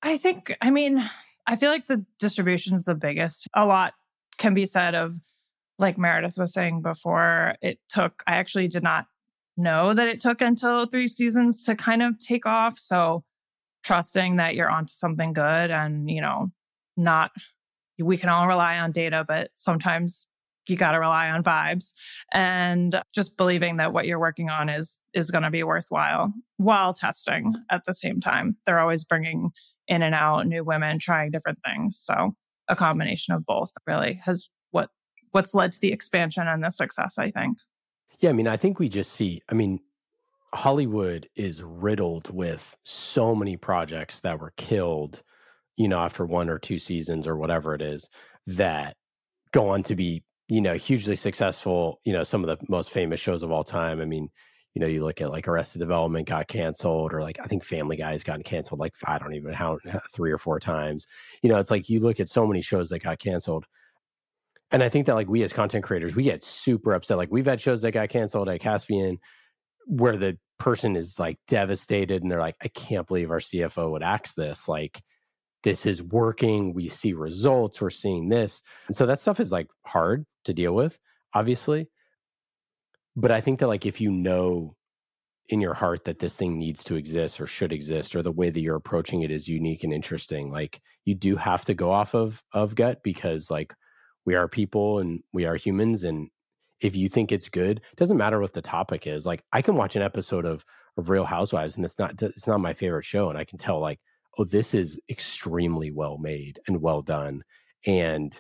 [0.03, 1.09] I think, I mean,
[1.47, 3.49] I feel like the distribution is the biggest.
[3.55, 3.95] A lot
[4.39, 5.17] can be said of,
[5.79, 9.07] like Meredith was saying before, it took, I actually did not
[9.57, 12.79] know that it took until three seasons to kind of take off.
[12.79, 13.25] So
[13.83, 16.49] trusting that you're onto something good and, you know,
[16.97, 17.31] not,
[17.99, 20.27] we can all rely on data, but sometimes
[20.69, 21.93] you got to rely on vibes.
[22.33, 26.95] And just believing that what you're working on is is going to be worthwhile while
[26.95, 28.57] testing at the same time.
[28.65, 29.51] They're always bringing
[29.89, 31.99] in and out new women trying different things.
[31.99, 32.35] So
[32.69, 34.91] a combination of both really has what
[35.33, 37.59] what's led to the expansion and the success i think.
[38.21, 39.81] Yeah, I mean, I think we just see, I mean,
[40.55, 45.23] Hollywood is riddled with so many projects that were killed,
[45.77, 48.09] you know, after one or two seasons or whatever it is,
[48.47, 48.97] that
[49.53, 53.21] go on to be, you know, hugely successful, you know, some of the most famous
[53.21, 54.01] shows of all time.
[54.01, 54.29] I mean,
[54.75, 57.97] you know, you look at like Arrested Development got canceled, or like I think Family
[57.97, 59.79] Guy's gotten canceled like I don't even how
[60.13, 61.07] three or four times.
[61.43, 63.67] You know, it's like you look at so many shows that got canceled.
[64.71, 67.19] And I think that like we as content creators, we get super upset.
[67.19, 69.19] Like we've had shows that got canceled at Caspian
[69.87, 74.03] where the person is like devastated and they're like, I can't believe our CFO would
[74.03, 74.69] axe this.
[74.69, 75.03] Like
[75.63, 76.75] this is working.
[76.75, 77.81] We see results.
[77.81, 78.63] We're seeing this.
[78.89, 80.99] And so that stuff is like hard to deal with,
[81.35, 81.89] obviously.
[83.17, 84.77] But I think that like if you know
[85.49, 88.49] in your heart that this thing needs to exist or should exist or the way
[88.49, 92.15] that you're approaching it is unique and interesting, like you do have to go off
[92.15, 93.75] of of gut because like
[94.25, 96.29] we are people and we are humans and
[96.83, 99.77] if you think it's good it doesn't matter what the topic is like i can
[99.77, 100.65] watch an episode of
[100.99, 103.81] of real housewives and it's not it's not my favorite show and i can tell
[103.81, 103.99] like
[104.37, 107.43] oh this is extremely well made and well done
[107.87, 108.39] and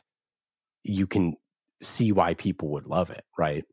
[0.83, 1.35] you can
[1.81, 3.65] see why people would love it right?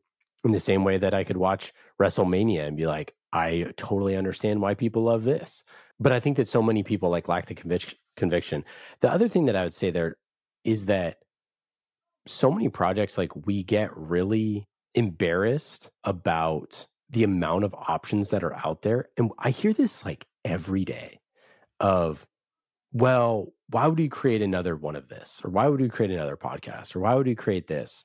[0.42, 4.62] In the same way that i could watch wrestlemania and be like i totally understand
[4.62, 5.62] why people love this
[5.98, 8.64] but i think that so many people like lack the convic- conviction.
[9.00, 10.16] The other thing that i would say there
[10.64, 11.18] is that
[12.26, 18.54] so many projects like we get really embarrassed about the amount of options that are
[18.54, 21.18] out there and i hear this like every day
[21.78, 22.26] of
[22.92, 25.40] well why would you create another one of this?
[25.44, 26.96] Or why would you create another podcast?
[26.96, 28.04] Or why would you create this?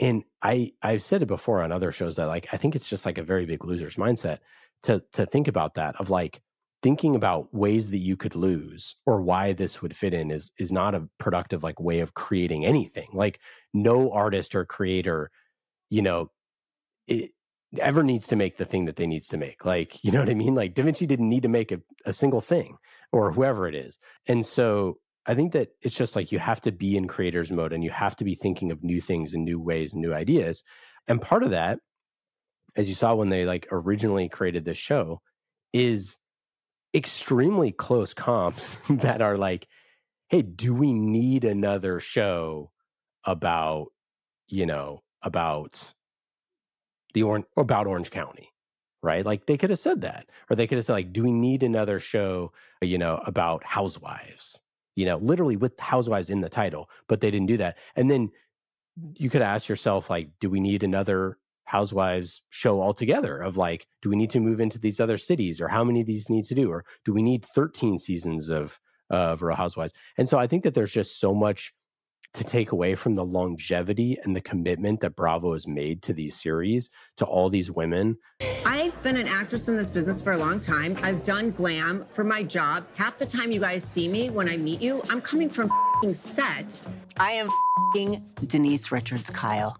[0.00, 3.04] And i i've said it before on other shows that like i think it's just
[3.04, 4.38] like a very big losers mindset
[4.84, 6.40] to to think about that of like
[6.82, 10.70] thinking about ways that you could lose or why this would fit in is is
[10.70, 13.08] not a productive like way of creating anything.
[13.12, 13.40] Like
[13.74, 15.30] no artist or creator
[15.90, 16.30] you know
[17.06, 17.30] it
[17.80, 19.64] ever needs to make the thing that they needs to make.
[19.64, 20.54] Like you know what i mean?
[20.54, 22.76] Like da vinci didn't need to make a, a single thing
[23.12, 23.98] or whoever it is.
[24.26, 27.72] And so i think that it's just like you have to be in creators mode
[27.72, 30.62] and you have to be thinking of new things and new ways and new ideas.
[31.08, 31.80] And part of that
[32.76, 35.20] as you saw when they like originally created this show
[35.72, 36.16] is
[36.94, 39.68] extremely close comps that are like,
[40.28, 42.70] hey, do we need another show
[43.24, 43.88] about,
[44.46, 45.94] you know, about
[47.14, 48.52] the orange about Orange County?
[49.02, 49.24] Right.
[49.24, 50.26] Like they could have said that.
[50.50, 54.60] Or they could have said, like, do we need another show, you know, about housewives?
[54.96, 57.78] You know, literally with housewives in the title, but they didn't do that.
[57.94, 58.32] And then
[59.14, 64.08] you could ask yourself, like, do we need another housewives show altogether of like do
[64.08, 66.54] we need to move into these other cities or how many of these need to
[66.54, 70.64] do or do we need 13 seasons of of real housewives and so i think
[70.64, 71.74] that there's just so much
[72.34, 76.38] to take away from the longevity and the commitment that Bravo has made to these
[76.38, 78.18] series, to all these women.
[78.66, 80.96] I've been an actress in this business for a long time.
[81.02, 82.86] I've done glam for my job.
[82.94, 85.72] Half the time you guys see me when I meet you, I'm coming from
[86.12, 86.80] set.
[87.18, 87.48] I am
[88.46, 89.78] Denise Richards Kyle.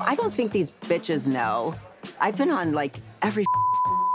[0.00, 1.74] I don't think these bitches know.
[2.18, 3.44] I've been on like every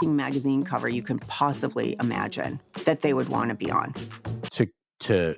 [0.02, 3.94] magazine cover you can possibly imagine that they would want to be on.
[4.52, 4.68] To
[5.00, 5.36] to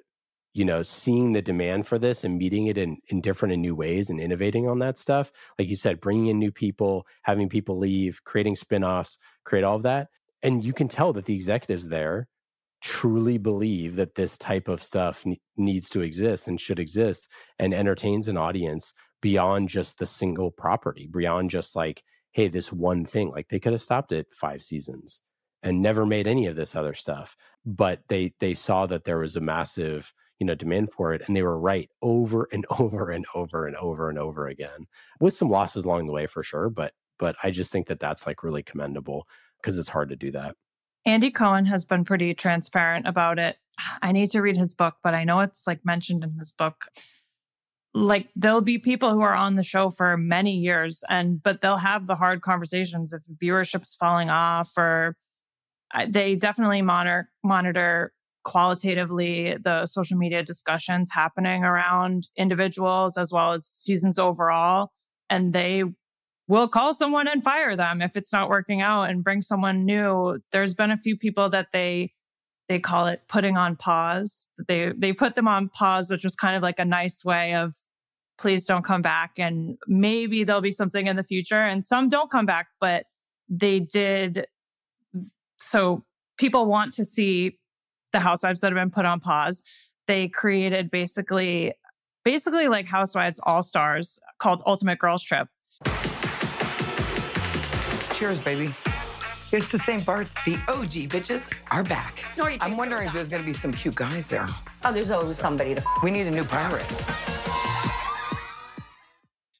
[0.55, 3.77] you know, seeing the demand for this and meeting it in, in different and new
[3.77, 5.31] ways and innovating on that stuff.
[5.57, 9.85] Like you said, bringing in new people, having people leave, creating spinoffs, create all of
[9.85, 10.09] that.
[10.43, 12.27] And you can tell that the executives there
[12.81, 17.75] truly believe that this type of stuff ne- needs to exist and should exist and
[17.75, 22.03] entertains an audience beyond just the single property, beyond just like,
[22.33, 23.31] hey, this one thing.
[23.31, 25.21] Like they could have stopped at five seasons
[25.63, 27.37] and never made any of this other stuff.
[27.67, 31.35] But they they saw that there was a massive you know demand for it and
[31.35, 34.87] they were right over and over and over and over and over again
[35.21, 38.27] with some losses along the way for sure but but i just think that that's
[38.27, 39.27] like really commendable
[39.61, 40.55] because it's hard to do that
[41.07, 43.57] andy cohen has been pretty transparent about it
[44.03, 46.87] i need to read his book but i know it's like mentioned in his book
[47.95, 51.79] like there'll be people who are on the show for many years and but they'll
[51.79, 55.17] have the hard conversations if viewership's falling off or
[56.09, 58.13] they definitely monitor monitor
[58.49, 64.91] qualitatively the social media discussions happening around individuals as well as seasons overall.
[65.29, 65.85] And they
[66.49, 70.41] will call someone and fire them if it's not working out and bring someone new.
[70.51, 72.13] There's been a few people that they
[72.69, 74.49] they call it putting on pause.
[74.67, 77.77] They they put them on pause, which was kind of like a nice way of
[78.39, 81.63] please don't come back and maybe there'll be something in the future.
[81.65, 83.05] And some don't come back, but
[83.49, 84.47] they did
[85.59, 86.05] so
[86.39, 87.59] people want to see
[88.13, 89.63] the housewives that have been put on pause.
[90.07, 91.75] They created basically
[92.25, 95.49] basically like housewives all stars called Ultimate Girls Trip.
[98.19, 98.75] Cheers, baby.
[99.53, 100.05] It's the St.
[100.05, 100.35] parts.
[100.45, 102.25] The OG bitches are back.
[102.37, 104.49] No, I'm wondering if there's going to be some cute guys there.
[104.85, 105.85] Oh, there's always somebody to.
[106.03, 106.83] We need a new pirate.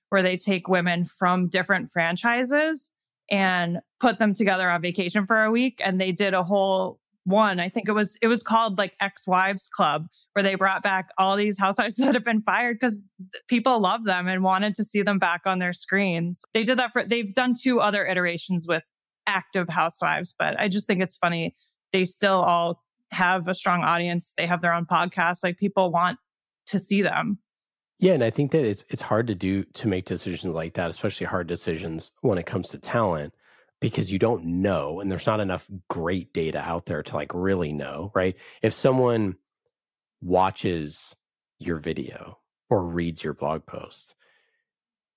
[0.09, 2.91] Where they take women from different franchises
[3.31, 5.81] and put them together on vacation for a week.
[5.85, 6.99] And they did a whole
[7.29, 7.61] one.
[7.61, 11.37] I think it was it was called like Ex-Wives Club, where they brought back all
[11.37, 13.03] these housewives that have been fired because
[13.49, 16.45] people love them and wanted to see them back on their screens.
[16.55, 18.83] They did that for they've done two other iterations with
[19.27, 21.55] active housewives, but I just think it's funny.
[21.93, 24.35] They still all have a strong audience.
[24.37, 25.43] They have their own podcast.
[25.43, 26.19] Like people want
[26.67, 27.39] to see them.
[28.01, 30.89] Yeah, and I think that it's it's hard to do to make decisions like that,
[30.89, 33.35] especially hard decisions when it comes to talent
[33.81, 37.73] because you don't know and there's not enough great data out there to like really
[37.73, 38.37] know, right?
[38.63, 39.37] If someone
[40.21, 41.15] watches
[41.59, 42.39] your video
[42.71, 44.15] or reads your blog post,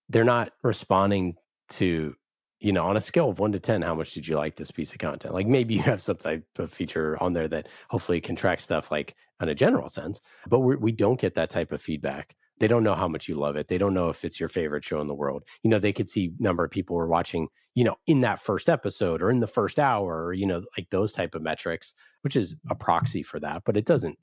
[0.09, 1.35] they're not responding
[1.69, 2.15] to,
[2.59, 4.71] you know, on a scale of one to 10, how much did you like this
[4.71, 5.33] piece of content?
[5.33, 8.91] Like maybe you have some type of feature on there that hopefully can track stuff
[8.91, 12.67] like in a general sense, but we, we don't get that type of feedback they
[12.67, 13.67] don't know how much you love it.
[13.69, 15.43] They don't know if it's your favorite show in the world.
[15.63, 18.69] You know, they could see number of people were watching, you know, in that first
[18.69, 22.35] episode or in the first hour or, you know, like those type of metrics, which
[22.35, 23.63] is a proxy for that.
[23.65, 24.19] But it doesn't,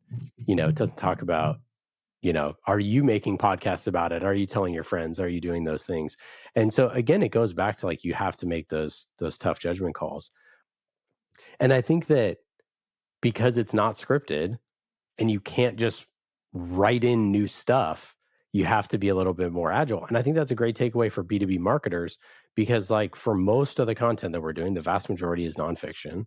[0.47, 1.57] you know, it doesn't talk about,
[2.23, 4.23] you know, are you making podcasts about it?
[4.23, 5.19] Are you telling your friends?
[5.19, 6.17] Are you doing those things?
[6.55, 9.59] And so again, it goes back to like you have to make those those tough
[9.59, 10.31] judgment calls.
[11.59, 12.39] And I think that
[13.21, 14.61] because it's not scripted
[15.19, 16.07] and you can't just
[16.53, 18.15] write in new stuff
[18.53, 20.07] you have to be a little bit more agile.
[20.07, 22.19] And I think that's a great takeaway for B2B marketers
[22.55, 26.25] because, like, for most of the content that we're doing, the vast majority is nonfiction.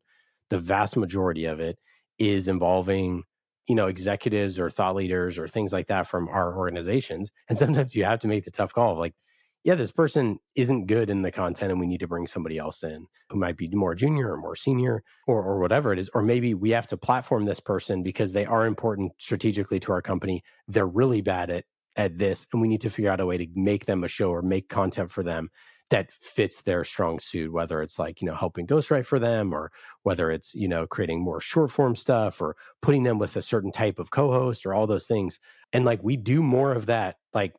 [0.49, 1.79] The vast majority of it
[2.19, 3.23] is involving,
[3.67, 7.31] you know, executives or thought leaders or things like that from our organizations.
[7.49, 9.15] And sometimes you have to make the tough call of like,
[9.63, 12.83] yeah, this person isn't good in the content and we need to bring somebody else
[12.83, 16.09] in who might be more junior or more senior or, or whatever it is.
[16.15, 20.01] Or maybe we have to platform this person because they are important strategically to our
[20.01, 20.43] company.
[20.67, 21.65] They're really bad at
[21.95, 24.29] at this and we need to figure out a way to make them a show
[24.29, 25.49] or make content for them
[25.91, 29.71] that fits their strong suit whether it's like you know helping ghostwrite for them or
[30.03, 33.71] whether it's you know creating more short form stuff or putting them with a certain
[33.71, 35.39] type of co-host or all those things.
[35.73, 37.53] And like we do more of that like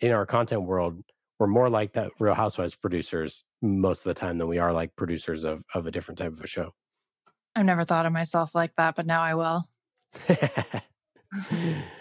[0.00, 1.02] in our content world
[1.38, 4.96] we're more like that real housewives producers most of the time than we are like
[4.96, 6.72] producers of of a different type of a show.
[7.54, 9.64] I've never thought of myself like that but now i will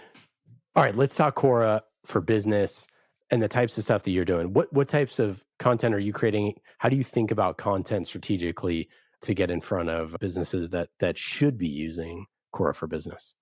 [0.77, 2.85] All right, let's talk Quora for business
[3.31, 4.53] and the types of stuff that you're doing.
[4.53, 6.53] What what types of content are you creating?
[6.77, 8.87] How do you think about content strategically
[9.21, 13.33] to get in front of businesses that that should be using Quora for business?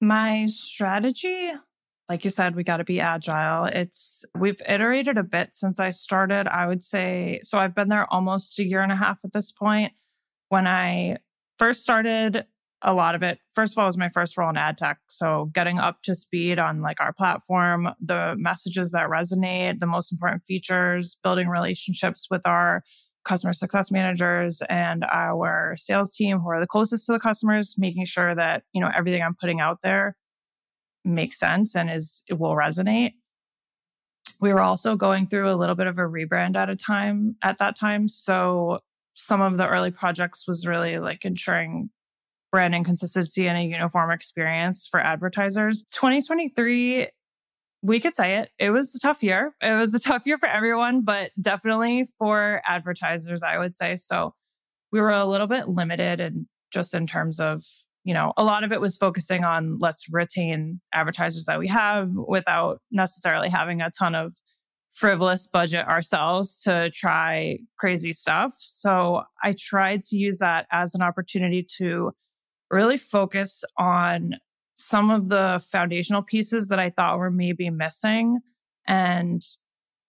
[0.00, 1.50] My strategy
[2.08, 3.64] like you said, we got to be agile.
[3.64, 6.46] It's we've iterated a bit since I started.
[6.46, 9.50] I would say so I've been there almost a year and a half at this
[9.50, 9.92] point.
[10.50, 11.16] When I
[11.58, 12.46] first started,
[12.82, 14.98] a lot of it, first of all, was my first role in ad tech.
[15.08, 20.12] So getting up to speed on like our platform, the messages that resonate, the most
[20.12, 22.82] important features, building relationships with our
[23.24, 28.06] customer success managers and our sales team who are the closest to the customers, making
[28.06, 30.16] sure that, you know, everything I'm putting out there
[31.04, 33.12] makes sense and is it will resonate.
[34.40, 37.58] We were also going through a little bit of a rebrand at a time at
[37.58, 38.08] that time.
[38.08, 38.80] So
[39.14, 41.90] some of the early projects was really like ensuring
[42.50, 45.84] branding consistency and a uniform experience for advertisers.
[45.92, 47.08] 2023
[47.82, 48.50] we could say it.
[48.58, 49.54] It was a tough year.
[49.62, 53.96] It was a tough year for everyone, but definitely for advertisers, I would say.
[53.96, 54.34] So
[54.92, 57.64] we were a little bit limited and just in terms of
[58.04, 62.10] you know, a lot of it was focusing on let's retain advertisers that we have
[62.14, 64.34] without necessarily having a ton of
[64.92, 68.54] frivolous budget ourselves to try crazy stuff.
[68.56, 72.12] So I tried to use that as an opportunity to
[72.70, 74.34] really focus on
[74.76, 78.40] some of the foundational pieces that I thought were maybe missing
[78.86, 79.42] and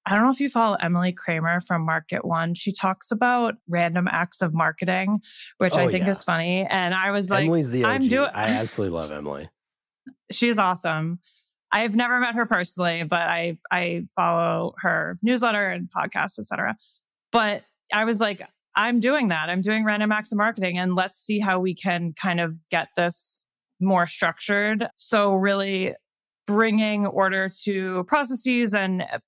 [0.06, 2.58] I don't know if you follow Emily Kramer from MKT1.
[2.58, 5.20] She talks about random acts of marketing,
[5.60, 6.12] which oh, I think yeah.
[6.12, 6.66] is funny.
[6.68, 7.90] And I was like, Emily's the OG.
[7.90, 8.30] I'm doing.
[8.34, 9.50] I absolutely love Emily.
[10.32, 11.20] She's awesome.
[11.72, 16.76] I've never met her personally, but I I follow her newsletter and podcasts, etc.
[17.32, 18.42] But I was like,
[18.76, 19.50] I'm doing that.
[19.50, 22.88] I'm doing random acts of marketing, and let's see how we can kind of get
[22.96, 23.48] this
[23.80, 24.88] more structured.
[24.96, 25.94] So really
[26.48, 29.20] bringing order to processes and uh,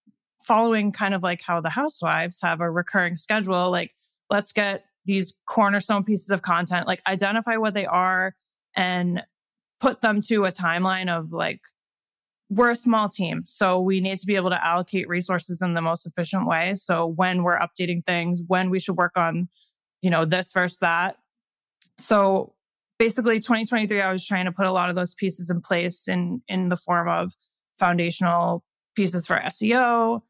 [0.44, 3.92] following kind of like how the housewives have a recurring schedule like
[4.30, 8.36] let's get these cornerstone pieces of content like identify what they are
[8.76, 9.22] and
[9.80, 11.62] put them to a timeline of like
[12.56, 15.82] we're a small team so we need to be able to allocate resources in the
[15.82, 16.74] most efficient way.
[16.76, 19.50] So when we're updating things when we should work on
[20.02, 21.16] you know this versus that.
[21.98, 22.54] So
[23.00, 26.42] basically 2023 i was trying to put a lot of those pieces in place in
[26.48, 27.32] in the form of
[27.80, 28.64] foundational
[28.96, 30.22] pieces for seo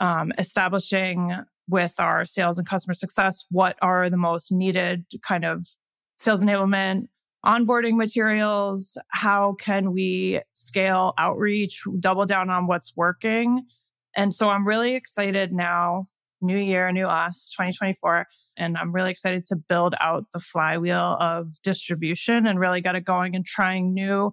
[0.00, 1.34] um, establishing
[1.68, 5.66] with our sales and customer success what are the most needed kind of
[6.16, 7.08] sales enablement
[7.44, 13.62] onboarding materials how can we scale outreach double down on what's working
[14.16, 16.04] and so i'm really excited now
[16.42, 18.26] new year new us 2024
[18.56, 23.04] and i'm really excited to build out the flywheel of distribution and really get it
[23.04, 24.32] going and trying new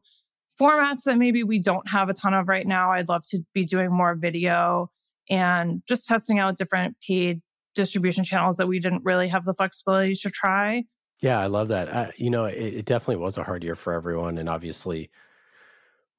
[0.60, 3.64] formats that maybe we don't have a ton of right now i'd love to be
[3.64, 4.90] doing more video
[5.30, 7.42] and just testing out different paid
[7.78, 10.84] distribution channels that we didn't really have the flexibility to try.
[11.20, 11.90] Yeah, I love that.
[11.90, 14.38] Uh, you know, it, it definitely was a hard year for everyone.
[14.38, 15.10] And obviously,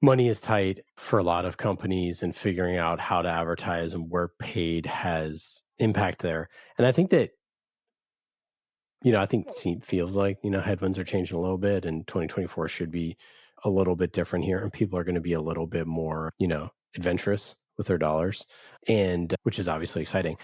[0.03, 4.11] money is tight for a lot of companies, and figuring out how to advertise and
[4.11, 6.49] where paid has impact there.
[6.79, 7.31] And I think that,
[9.03, 11.85] you know, I think it feels like, you know, headwinds are changing a little bit,
[11.85, 13.17] and 2024 should be
[13.65, 14.59] a little bit different here.
[14.59, 17.99] And people are going to be a little bit more, you know, adventurous with their
[17.99, 18.45] dollars,
[18.89, 20.37] and which is obviously exciting.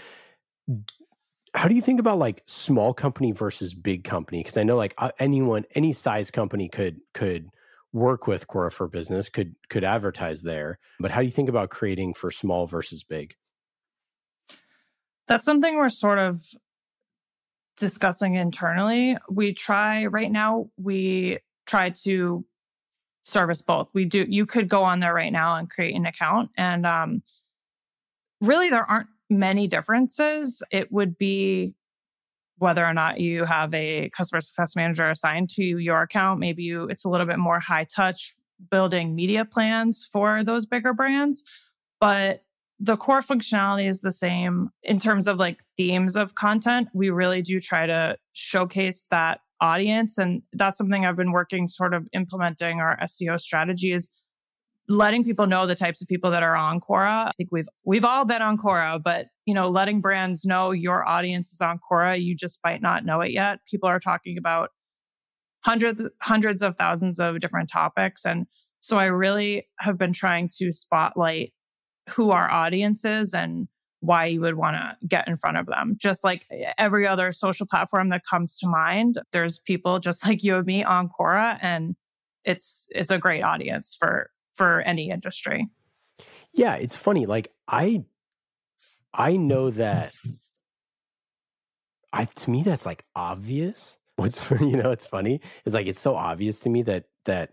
[1.54, 4.40] How do you think about like small company versus big company?
[4.40, 7.48] Because I know like anyone, any size company could could
[7.92, 10.78] work with Quora for Business, could could advertise there.
[10.98, 13.34] But how do you think about creating for small versus big?
[15.28, 16.42] That's something we're sort of
[17.76, 19.16] discussing internally.
[19.30, 22.44] We try right now, we try to
[23.24, 23.88] service both.
[23.94, 27.22] We do you could go on there right now and create an account and um
[28.40, 30.62] really there aren't many differences.
[30.70, 31.74] It would be
[32.58, 36.84] whether or not you have a customer success manager assigned to your account, maybe you
[36.84, 38.34] it's a little bit more high touch
[38.70, 41.42] building media plans for those bigger brands,
[42.00, 42.44] but
[42.80, 46.88] the core functionality is the same in terms of like themes of content.
[46.92, 50.18] We really do try to showcase that audience.
[50.18, 54.10] And that's something I've been working sort of implementing our SEO strategy is
[54.88, 57.28] letting people know the types of people that are on Quora.
[57.28, 61.06] I think we've we've all been on Quora, but you know, letting brands know your
[61.06, 63.60] audience is on Quora, you just might not know it yet.
[63.70, 64.70] People are talking about
[65.60, 68.46] hundreds hundreds of thousands of different topics and
[68.84, 71.54] so I really have been trying to spotlight
[72.10, 73.66] who our audience is and
[74.00, 75.96] why you would want to get in front of them.
[75.96, 80.42] Just like eh, every other social platform that comes to mind, there's people just like
[80.42, 81.96] you and me on Quora and
[82.44, 85.68] it's it's a great audience for for any industry.
[86.52, 88.04] Yeah, it's funny like I
[89.12, 90.14] I know that
[92.12, 93.98] I to me that's like obvious.
[94.16, 95.40] What's you know, it's funny.
[95.64, 97.50] It's like it's so obvious to me that that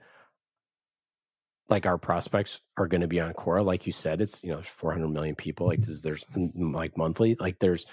[1.69, 3.65] like our prospects are going to be on Quora.
[3.65, 5.67] Like you said, it's you know 400 million people.
[5.67, 7.35] Like this, there's like monthly.
[7.39, 7.87] Like there's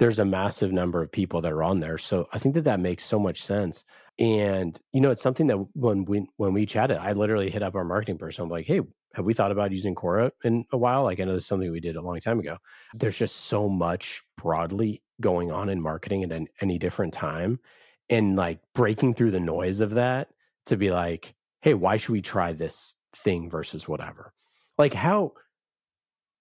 [0.00, 1.98] there's a massive number of people that are on there.
[1.98, 3.84] So I think that that makes so much sense.
[4.18, 7.74] And you know, it's something that when we when we chatted, I literally hit up
[7.74, 8.44] our marketing person.
[8.44, 8.80] I'm like, hey,
[9.12, 11.02] have we thought about using Quora in a while?
[11.02, 12.56] Like I know this is something we did a long time ago.
[12.94, 17.60] There's just so much broadly going on in marketing at any different time.
[18.08, 20.28] And like breaking through the noise of that
[20.66, 24.32] to be like, hey, why should we try this thing versus whatever?
[24.78, 25.34] Like how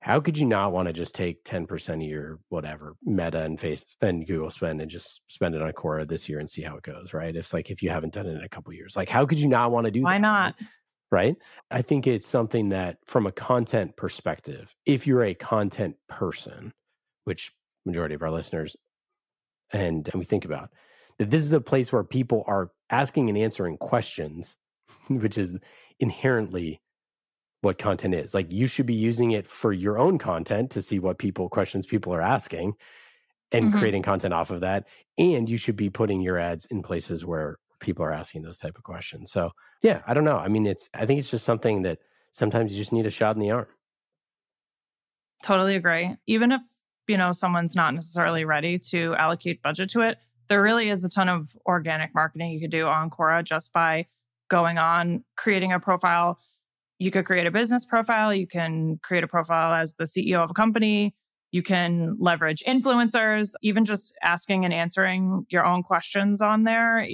[0.01, 3.85] how could you not want to just take 10% of your whatever meta and face
[4.01, 6.83] and google spend and just spend it on quora this year and see how it
[6.83, 7.35] goes right?
[7.35, 9.47] It's like if you haven't done it in a couple years like how could you
[9.47, 10.55] not want to do why that not?
[11.11, 11.37] Right?
[11.71, 16.73] I think it's something that from a content perspective if you're a content person
[17.25, 17.51] which
[17.85, 18.75] majority of our listeners
[19.71, 20.69] and, and we think about
[21.17, 24.57] that this is a place where people are asking and answering questions
[25.07, 25.57] which is
[25.99, 26.81] inherently
[27.61, 28.33] what content is.
[28.33, 31.85] Like you should be using it for your own content to see what people questions
[31.85, 32.73] people are asking
[33.51, 33.79] and mm-hmm.
[33.79, 34.85] creating content off of that.
[35.17, 38.77] And you should be putting your ads in places where people are asking those type
[38.77, 39.31] of questions.
[39.31, 39.51] So
[39.81, 40.37] yeah, I don't know.
[40.37, 41.99] I mean, it's I think it's just something that
[42.31, 43.67] sometimes you just need a shot in the arm.
[45.43, 46.15] Totally agree.
[46.27, 46.61] Even if,
[47.07, 50.17] you know, someone's not necessarily ready to allocate budget to it,
[50.49, 54.05] there really is a ton of organic marketing you could do on Quora just by
[54.49, 56.39] going on, creating a profile,
[56.99, 60.51] you could create a business profile, you can create a profile as the CEO of
[60.51, 61.15] a company,
[61.51, 67.07] you can leverage influencers, even just asking and answering your own questions on there,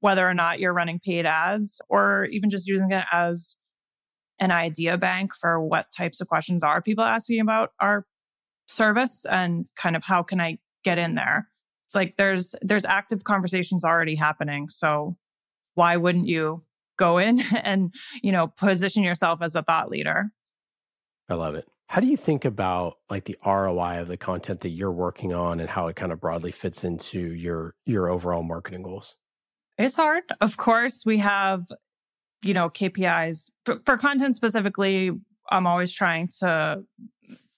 [0.00, 3.56] whether or not you're running paid ads, or even just using it as
[4.38, 8.04] an idea bank for what types of questions are people asking about our
[8.68, 11.48] service and kind of how can I get in there.
[11.86, 14.68] It's like there's there's active conversations already happening.
[14.68, 15.16] So
[15.74, 16.62] why wouldn't you
[16.96, 20.30] go in and you know position yourself as a thought leader.
[21.28, 21.66] I love it.
[21.86, 25.60] How do you think about like the roi of the content that you're working on
[25.60, 29.16] and how it kind of broadly fits into your your overall marketing goals?
[29.76, 30.22] It's hard.
[30.40, 31.66] Of course we have
[32.44, 35.10] you know kpis for, for content specifically
[35.50, 36.82] i'm always trying to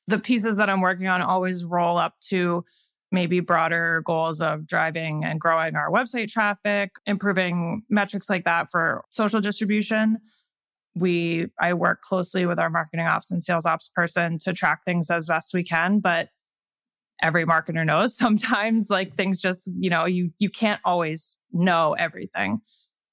[0.07, 2.65] the pieces that i'm working on always roll up to
[3.13, 9.05] maybe broader goals of driving and growing our website traffic, improving metrics like that for
[9.11, 10.19] social distribution.
[10.95, 15.11] We I work closely with our marketing ops and sales ops person to track things
[15.11, 16.29] as best we can, but
[17.23, 22.61] every marketer knows sometimes like things just, you know, you you can't always know everything.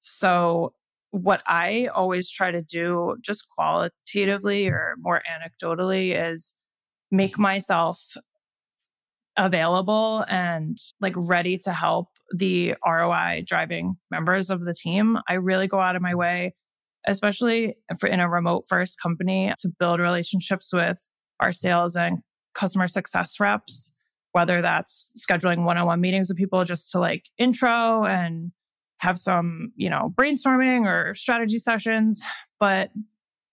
[0.00, 0.74] So
[1.10, 6.56] what I always try to do just qualitatively or more anecdotally is
[7.12, 8.16] make myself
[9.36, 15.18] available and like ready to help the ROI driving members of the team.
[15.28, 16.18] I really go out of my mm.
[16.18, 16.54] way,
[17.06, 20.98] especially for in a remote first company, to build relationships with
[21.40, 22.18] our sales and
[22.54, 23.92] customer success reps,
[24.32, 28.52] whether that's scheduling one-on-one meetings with people just to like intro and
[28.98, 32.22] have some, you know, brainstorming or strategy sessions,
[32.60, 32.90] but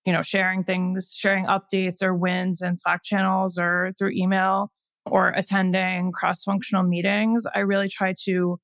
[0.05, 4.71] you know, sharing things, sharing updates or wins in Slack channels or through email
[5.05, 8.59] or attending cross functional meetings, I really try to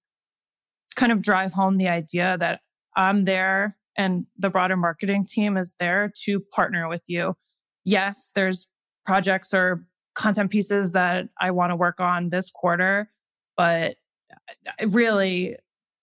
[0.95, 2.61] kind of drive home the idea that
[2.95, 7.35] I'm there and the broader marketing team is there to partner with you.
[7.83, 8.67] Yes, there's
[9.05, 9.85] projects or
[10.15, 13.09] content pieces that I want to work on this quarter,
[13.55, 13.95] but
[14.87, 15.57] really,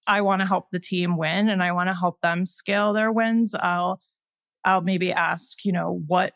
[0.07, 3.11] I want to help the team win and I want to help them scale their
[3.11, 3.55] wins.
[3.55, 4.01] I'll
[4.65, 6.35] I'll maybe ask, you know, what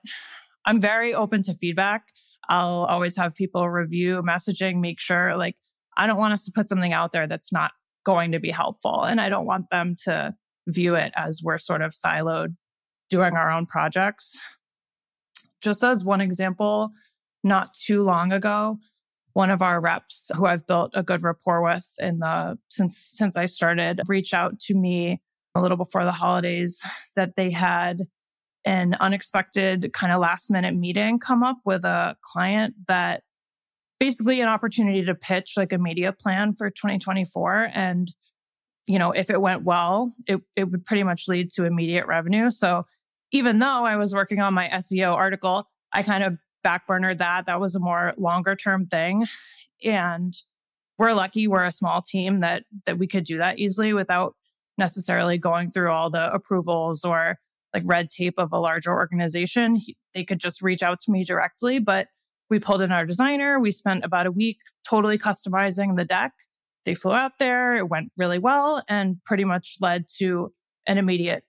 [0.64, 2.04] I'm very open to feedback.
[2.48, 5.56] I'll always have people review messaging, make sure like
[5.96, 7.72] I don't want us to put something out there that's not
[8.04, 9.02] going to be helpful.
[9.04, 10.34] And I don't want them to
[10.66, 12.54] view it as we're sort of siloed
[13.10, 14.38] doing our own projects.
[15.60, 16.90] Just as one example,
[17.42, 18.78] not too long ago,
[19.32, 23.36] one of our reps who I've built a good rapport with in the since since
[23.36, 25.20] I started reached out to me
[25.54, 26.82] a little before the holidays
[27.16, 28.02] that they had
[28.68, 33.22] an unexpected kind of last minute meeting come up with a client that
[33.98, 38.12] basically an opportunity to pitch like a media plan for 2024 and
[38.86, 42.50] you know if it went well it, it would pretty much lead to immediate revenue.
[42.50, 42.84] So
[43.32, 47.46] even though i was working on my seo article i kind of backburnered that.
[47.46, 49.26] That was a more longer term thing.
[49.84, 50.34] And
[50.98, 54.34] we're lucky we're a small team that that we could do that easily without
[54.76, 57.38] necessarily going through all the approvals or
[57.74, 59.76] like red tape of a larger organization.
[59.76, 62.08] He, they could just reach out to me directly, but
[62.50, 63.60] we pulled in our designer.
[63.60, 64.58] We spent about a week
[64.88, 66.32] totally customizing the deck.
[66.84, 67.76] They flew out there.
[67.76, 70.52] It went really well and pretty much led to
[70.86, 71.44] an immediate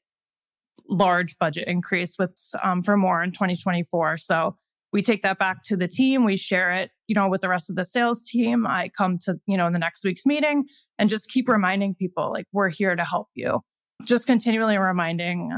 [0.89, 4.17] large budget increase with um, for more in 2024.
[4.17, 4.57] So
[4.91, 6.25] we take that back to the team.
[6.25, 8.65] We share it, you know, with the rest of the sales team.
[8.65, 10.65] I come to, you know, in the next week's meeting
[10.97, 13.61] and just keep reminding people like we're here to help you.
[14.03, 15.57] Just continually reminding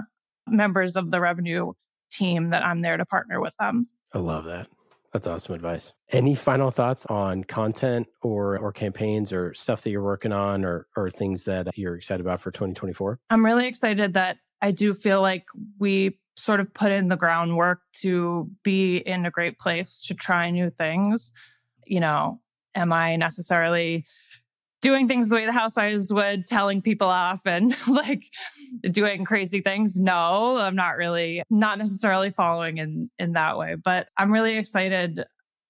[0.52, 1.74] members of the revenue
[2.10, 3.88] team that I'm there to partner with them.
[4.14, 4.68] I love that.
[5.14, 5.92] That's awesome advice.
[6.12, 10.88] Any final thoughts on content or or campaigns or stuff that you're working on or
[10.96, 13.20] or things that you're excited about for 2024?
[13.30, 15.46] I'm really excited that I do feel like
[15.80, 20.50] we sort of put in the groundwork to be in a great place to try
[20.50, 21.34] new things.
[21.86, 22.40] You know,
[22.74, 24.06] am I necessarily
[24.82, 28.24] doing things the way the housewives would, telling people off and like
[28.90, 30.00] doing crazy things.
[30.00, 35.24] No, I'm not really not necessarily following in in that way, but I'm really excited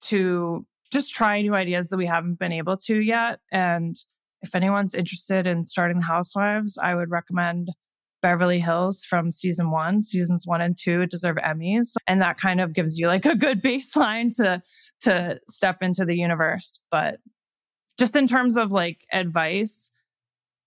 [0.04, 3.96] to just try new ideas that we haven't been able to yet and
[4.42, 7.70] if anyone's interested in starting the housewives, I would recommend
[8.22, 10.02] Beverly Hills from season one.
[10.02, 11.94] Seasons one and two deserve Emmys.
[12.08, 14.62] And that kind of gives you like a good baseline to
[15.02, 16.80] to step into the universe.
[16.92, 17.18] But
[17.98, 19.92] just in terms of like advice,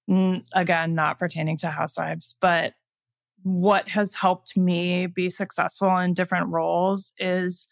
[0.08, 2.74] again, not pertaining to housewives, but
[3.42, 7.68] what has helped me be successful in different roles is,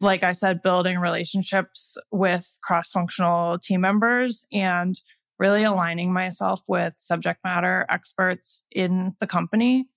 [0.00, 5.00] like I said, building relationships with cross functional team members and
[5.38, 9.88] really aligning myself with subject matter experts in the company.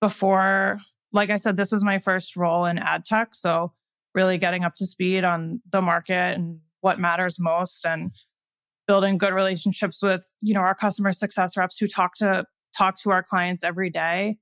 [0.00, 0.80] Before,
[1.12, 3.34] like I said, this was my first role in ad tech.
[3.34, 3.72] So,
[4.12, 8.10] really getting up to speed on the market and what matters most and
[8.86, 12.44] building good relationships with you know our customer success reps who talk to
[12.76, 14.36] talk to our clients every day.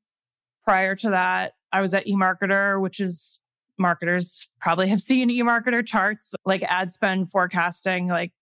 [0.65, 3.41] Prior to that i was at emarketer which is
[3.79, 8.33] marketers probably have seen emarketer charts like ad spend forecasting like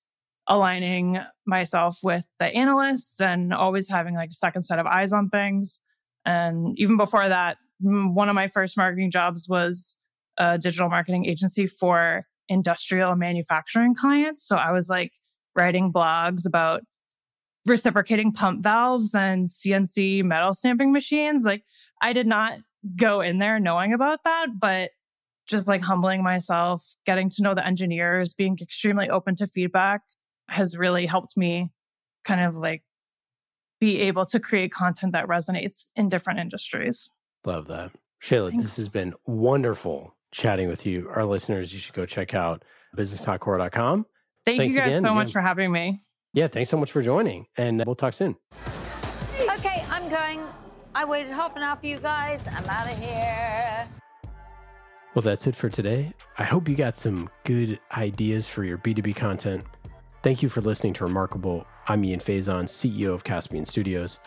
[0.51, 5.31] aligning myself with the analysts and always having like a second set of eyes on
[5.31, 5.81] things.
[6.27, 9.97] And even before that one of my first marketing jobs was
[10.37, 14.47] a digital marketing agency for industrial manufacturing clients.
[14.47, 15.13] So I was like
[15.57, 16.83] writing blogs about
[17.65, 21.45] reciprocating pump valves and CNC metal stamping machines.
[21.45, 21.63] Like
[22.03, 22.59] I did not
[22.97, 24.91] go in there knowing about that, but
[25.47, 30.03] just like humbling myself, getting to know the engineers, being extremely open to feedback
[30.49, 31.71] has really helped me
[32.25, 32.83] kind of like
[33.81, 37.09] be able to create content that resonates in different industries.
[37.45, 37.93] Love that.
[38.19, 38.65] Shelagh, Thanks.
[38.65, 41.11] this has been wonderful chatting with you.
[41.15, 42.65] Our listeners, you should go check out
[42.95, 44.07] business.quora.com.
[44.47, 45.03] Thank thanks you guys again.
[45.03, 45.33] so much yeah.
[45.33, 45.99] for having me.
[46.33, 47.47] Yeah, thanks so much for joining.
[47.57, 48.37] And we'll talk soon.
[49.41, 50.43] Okay, I'm going.
[50.95, 52.41] I waited half an hour for you guys.
[52.51, 53.89] I'm out of here.
[55.15, 56.13] Well, that's it for today.
[56.39, 59.65] I hope you got some good ideas for your B2B content.
[60.23, 61.67] Thank you for listening to Remarkable.
[61.89, 64.21] I'm Ian Faison, CEO of Caspian Studios.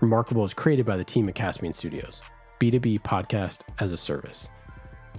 [0.00, 2.22] Remarkable is created by the team at Caspian Studios,
[2.58, 4.48] B2B podcast as a service.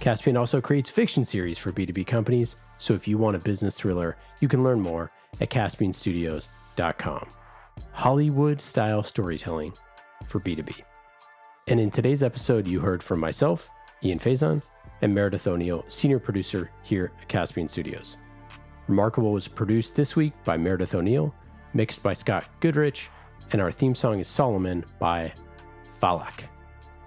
[0.00, 4.16] Caspian also creates fiction series for B2B companies, so if you want a business thriller,
[4.40, 7.28] you can learn more at caspianstudios.com.
[7.92, 9.72] Hollywood style storytelling
[10.26, 10.82] for B2B.
[11.68, 13.70] And in today's episode, you heard from myself,
[14.02, 14.62] Ian Faison,
[15.02, 18.16] and Meredith O'Neill, senior producer here at Caspian Studios.
[18.88, 21.34] Remarkable was produced this week by Meredith O'Neill,
[21.74, 23.10] mixed by Scott Goodrich,
[23.52, 25.32] and our theme song is Solomon by
[26.00, 26.44] Falak.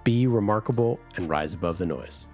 [0.04, 2.28] Be remarkable and rise above the noise.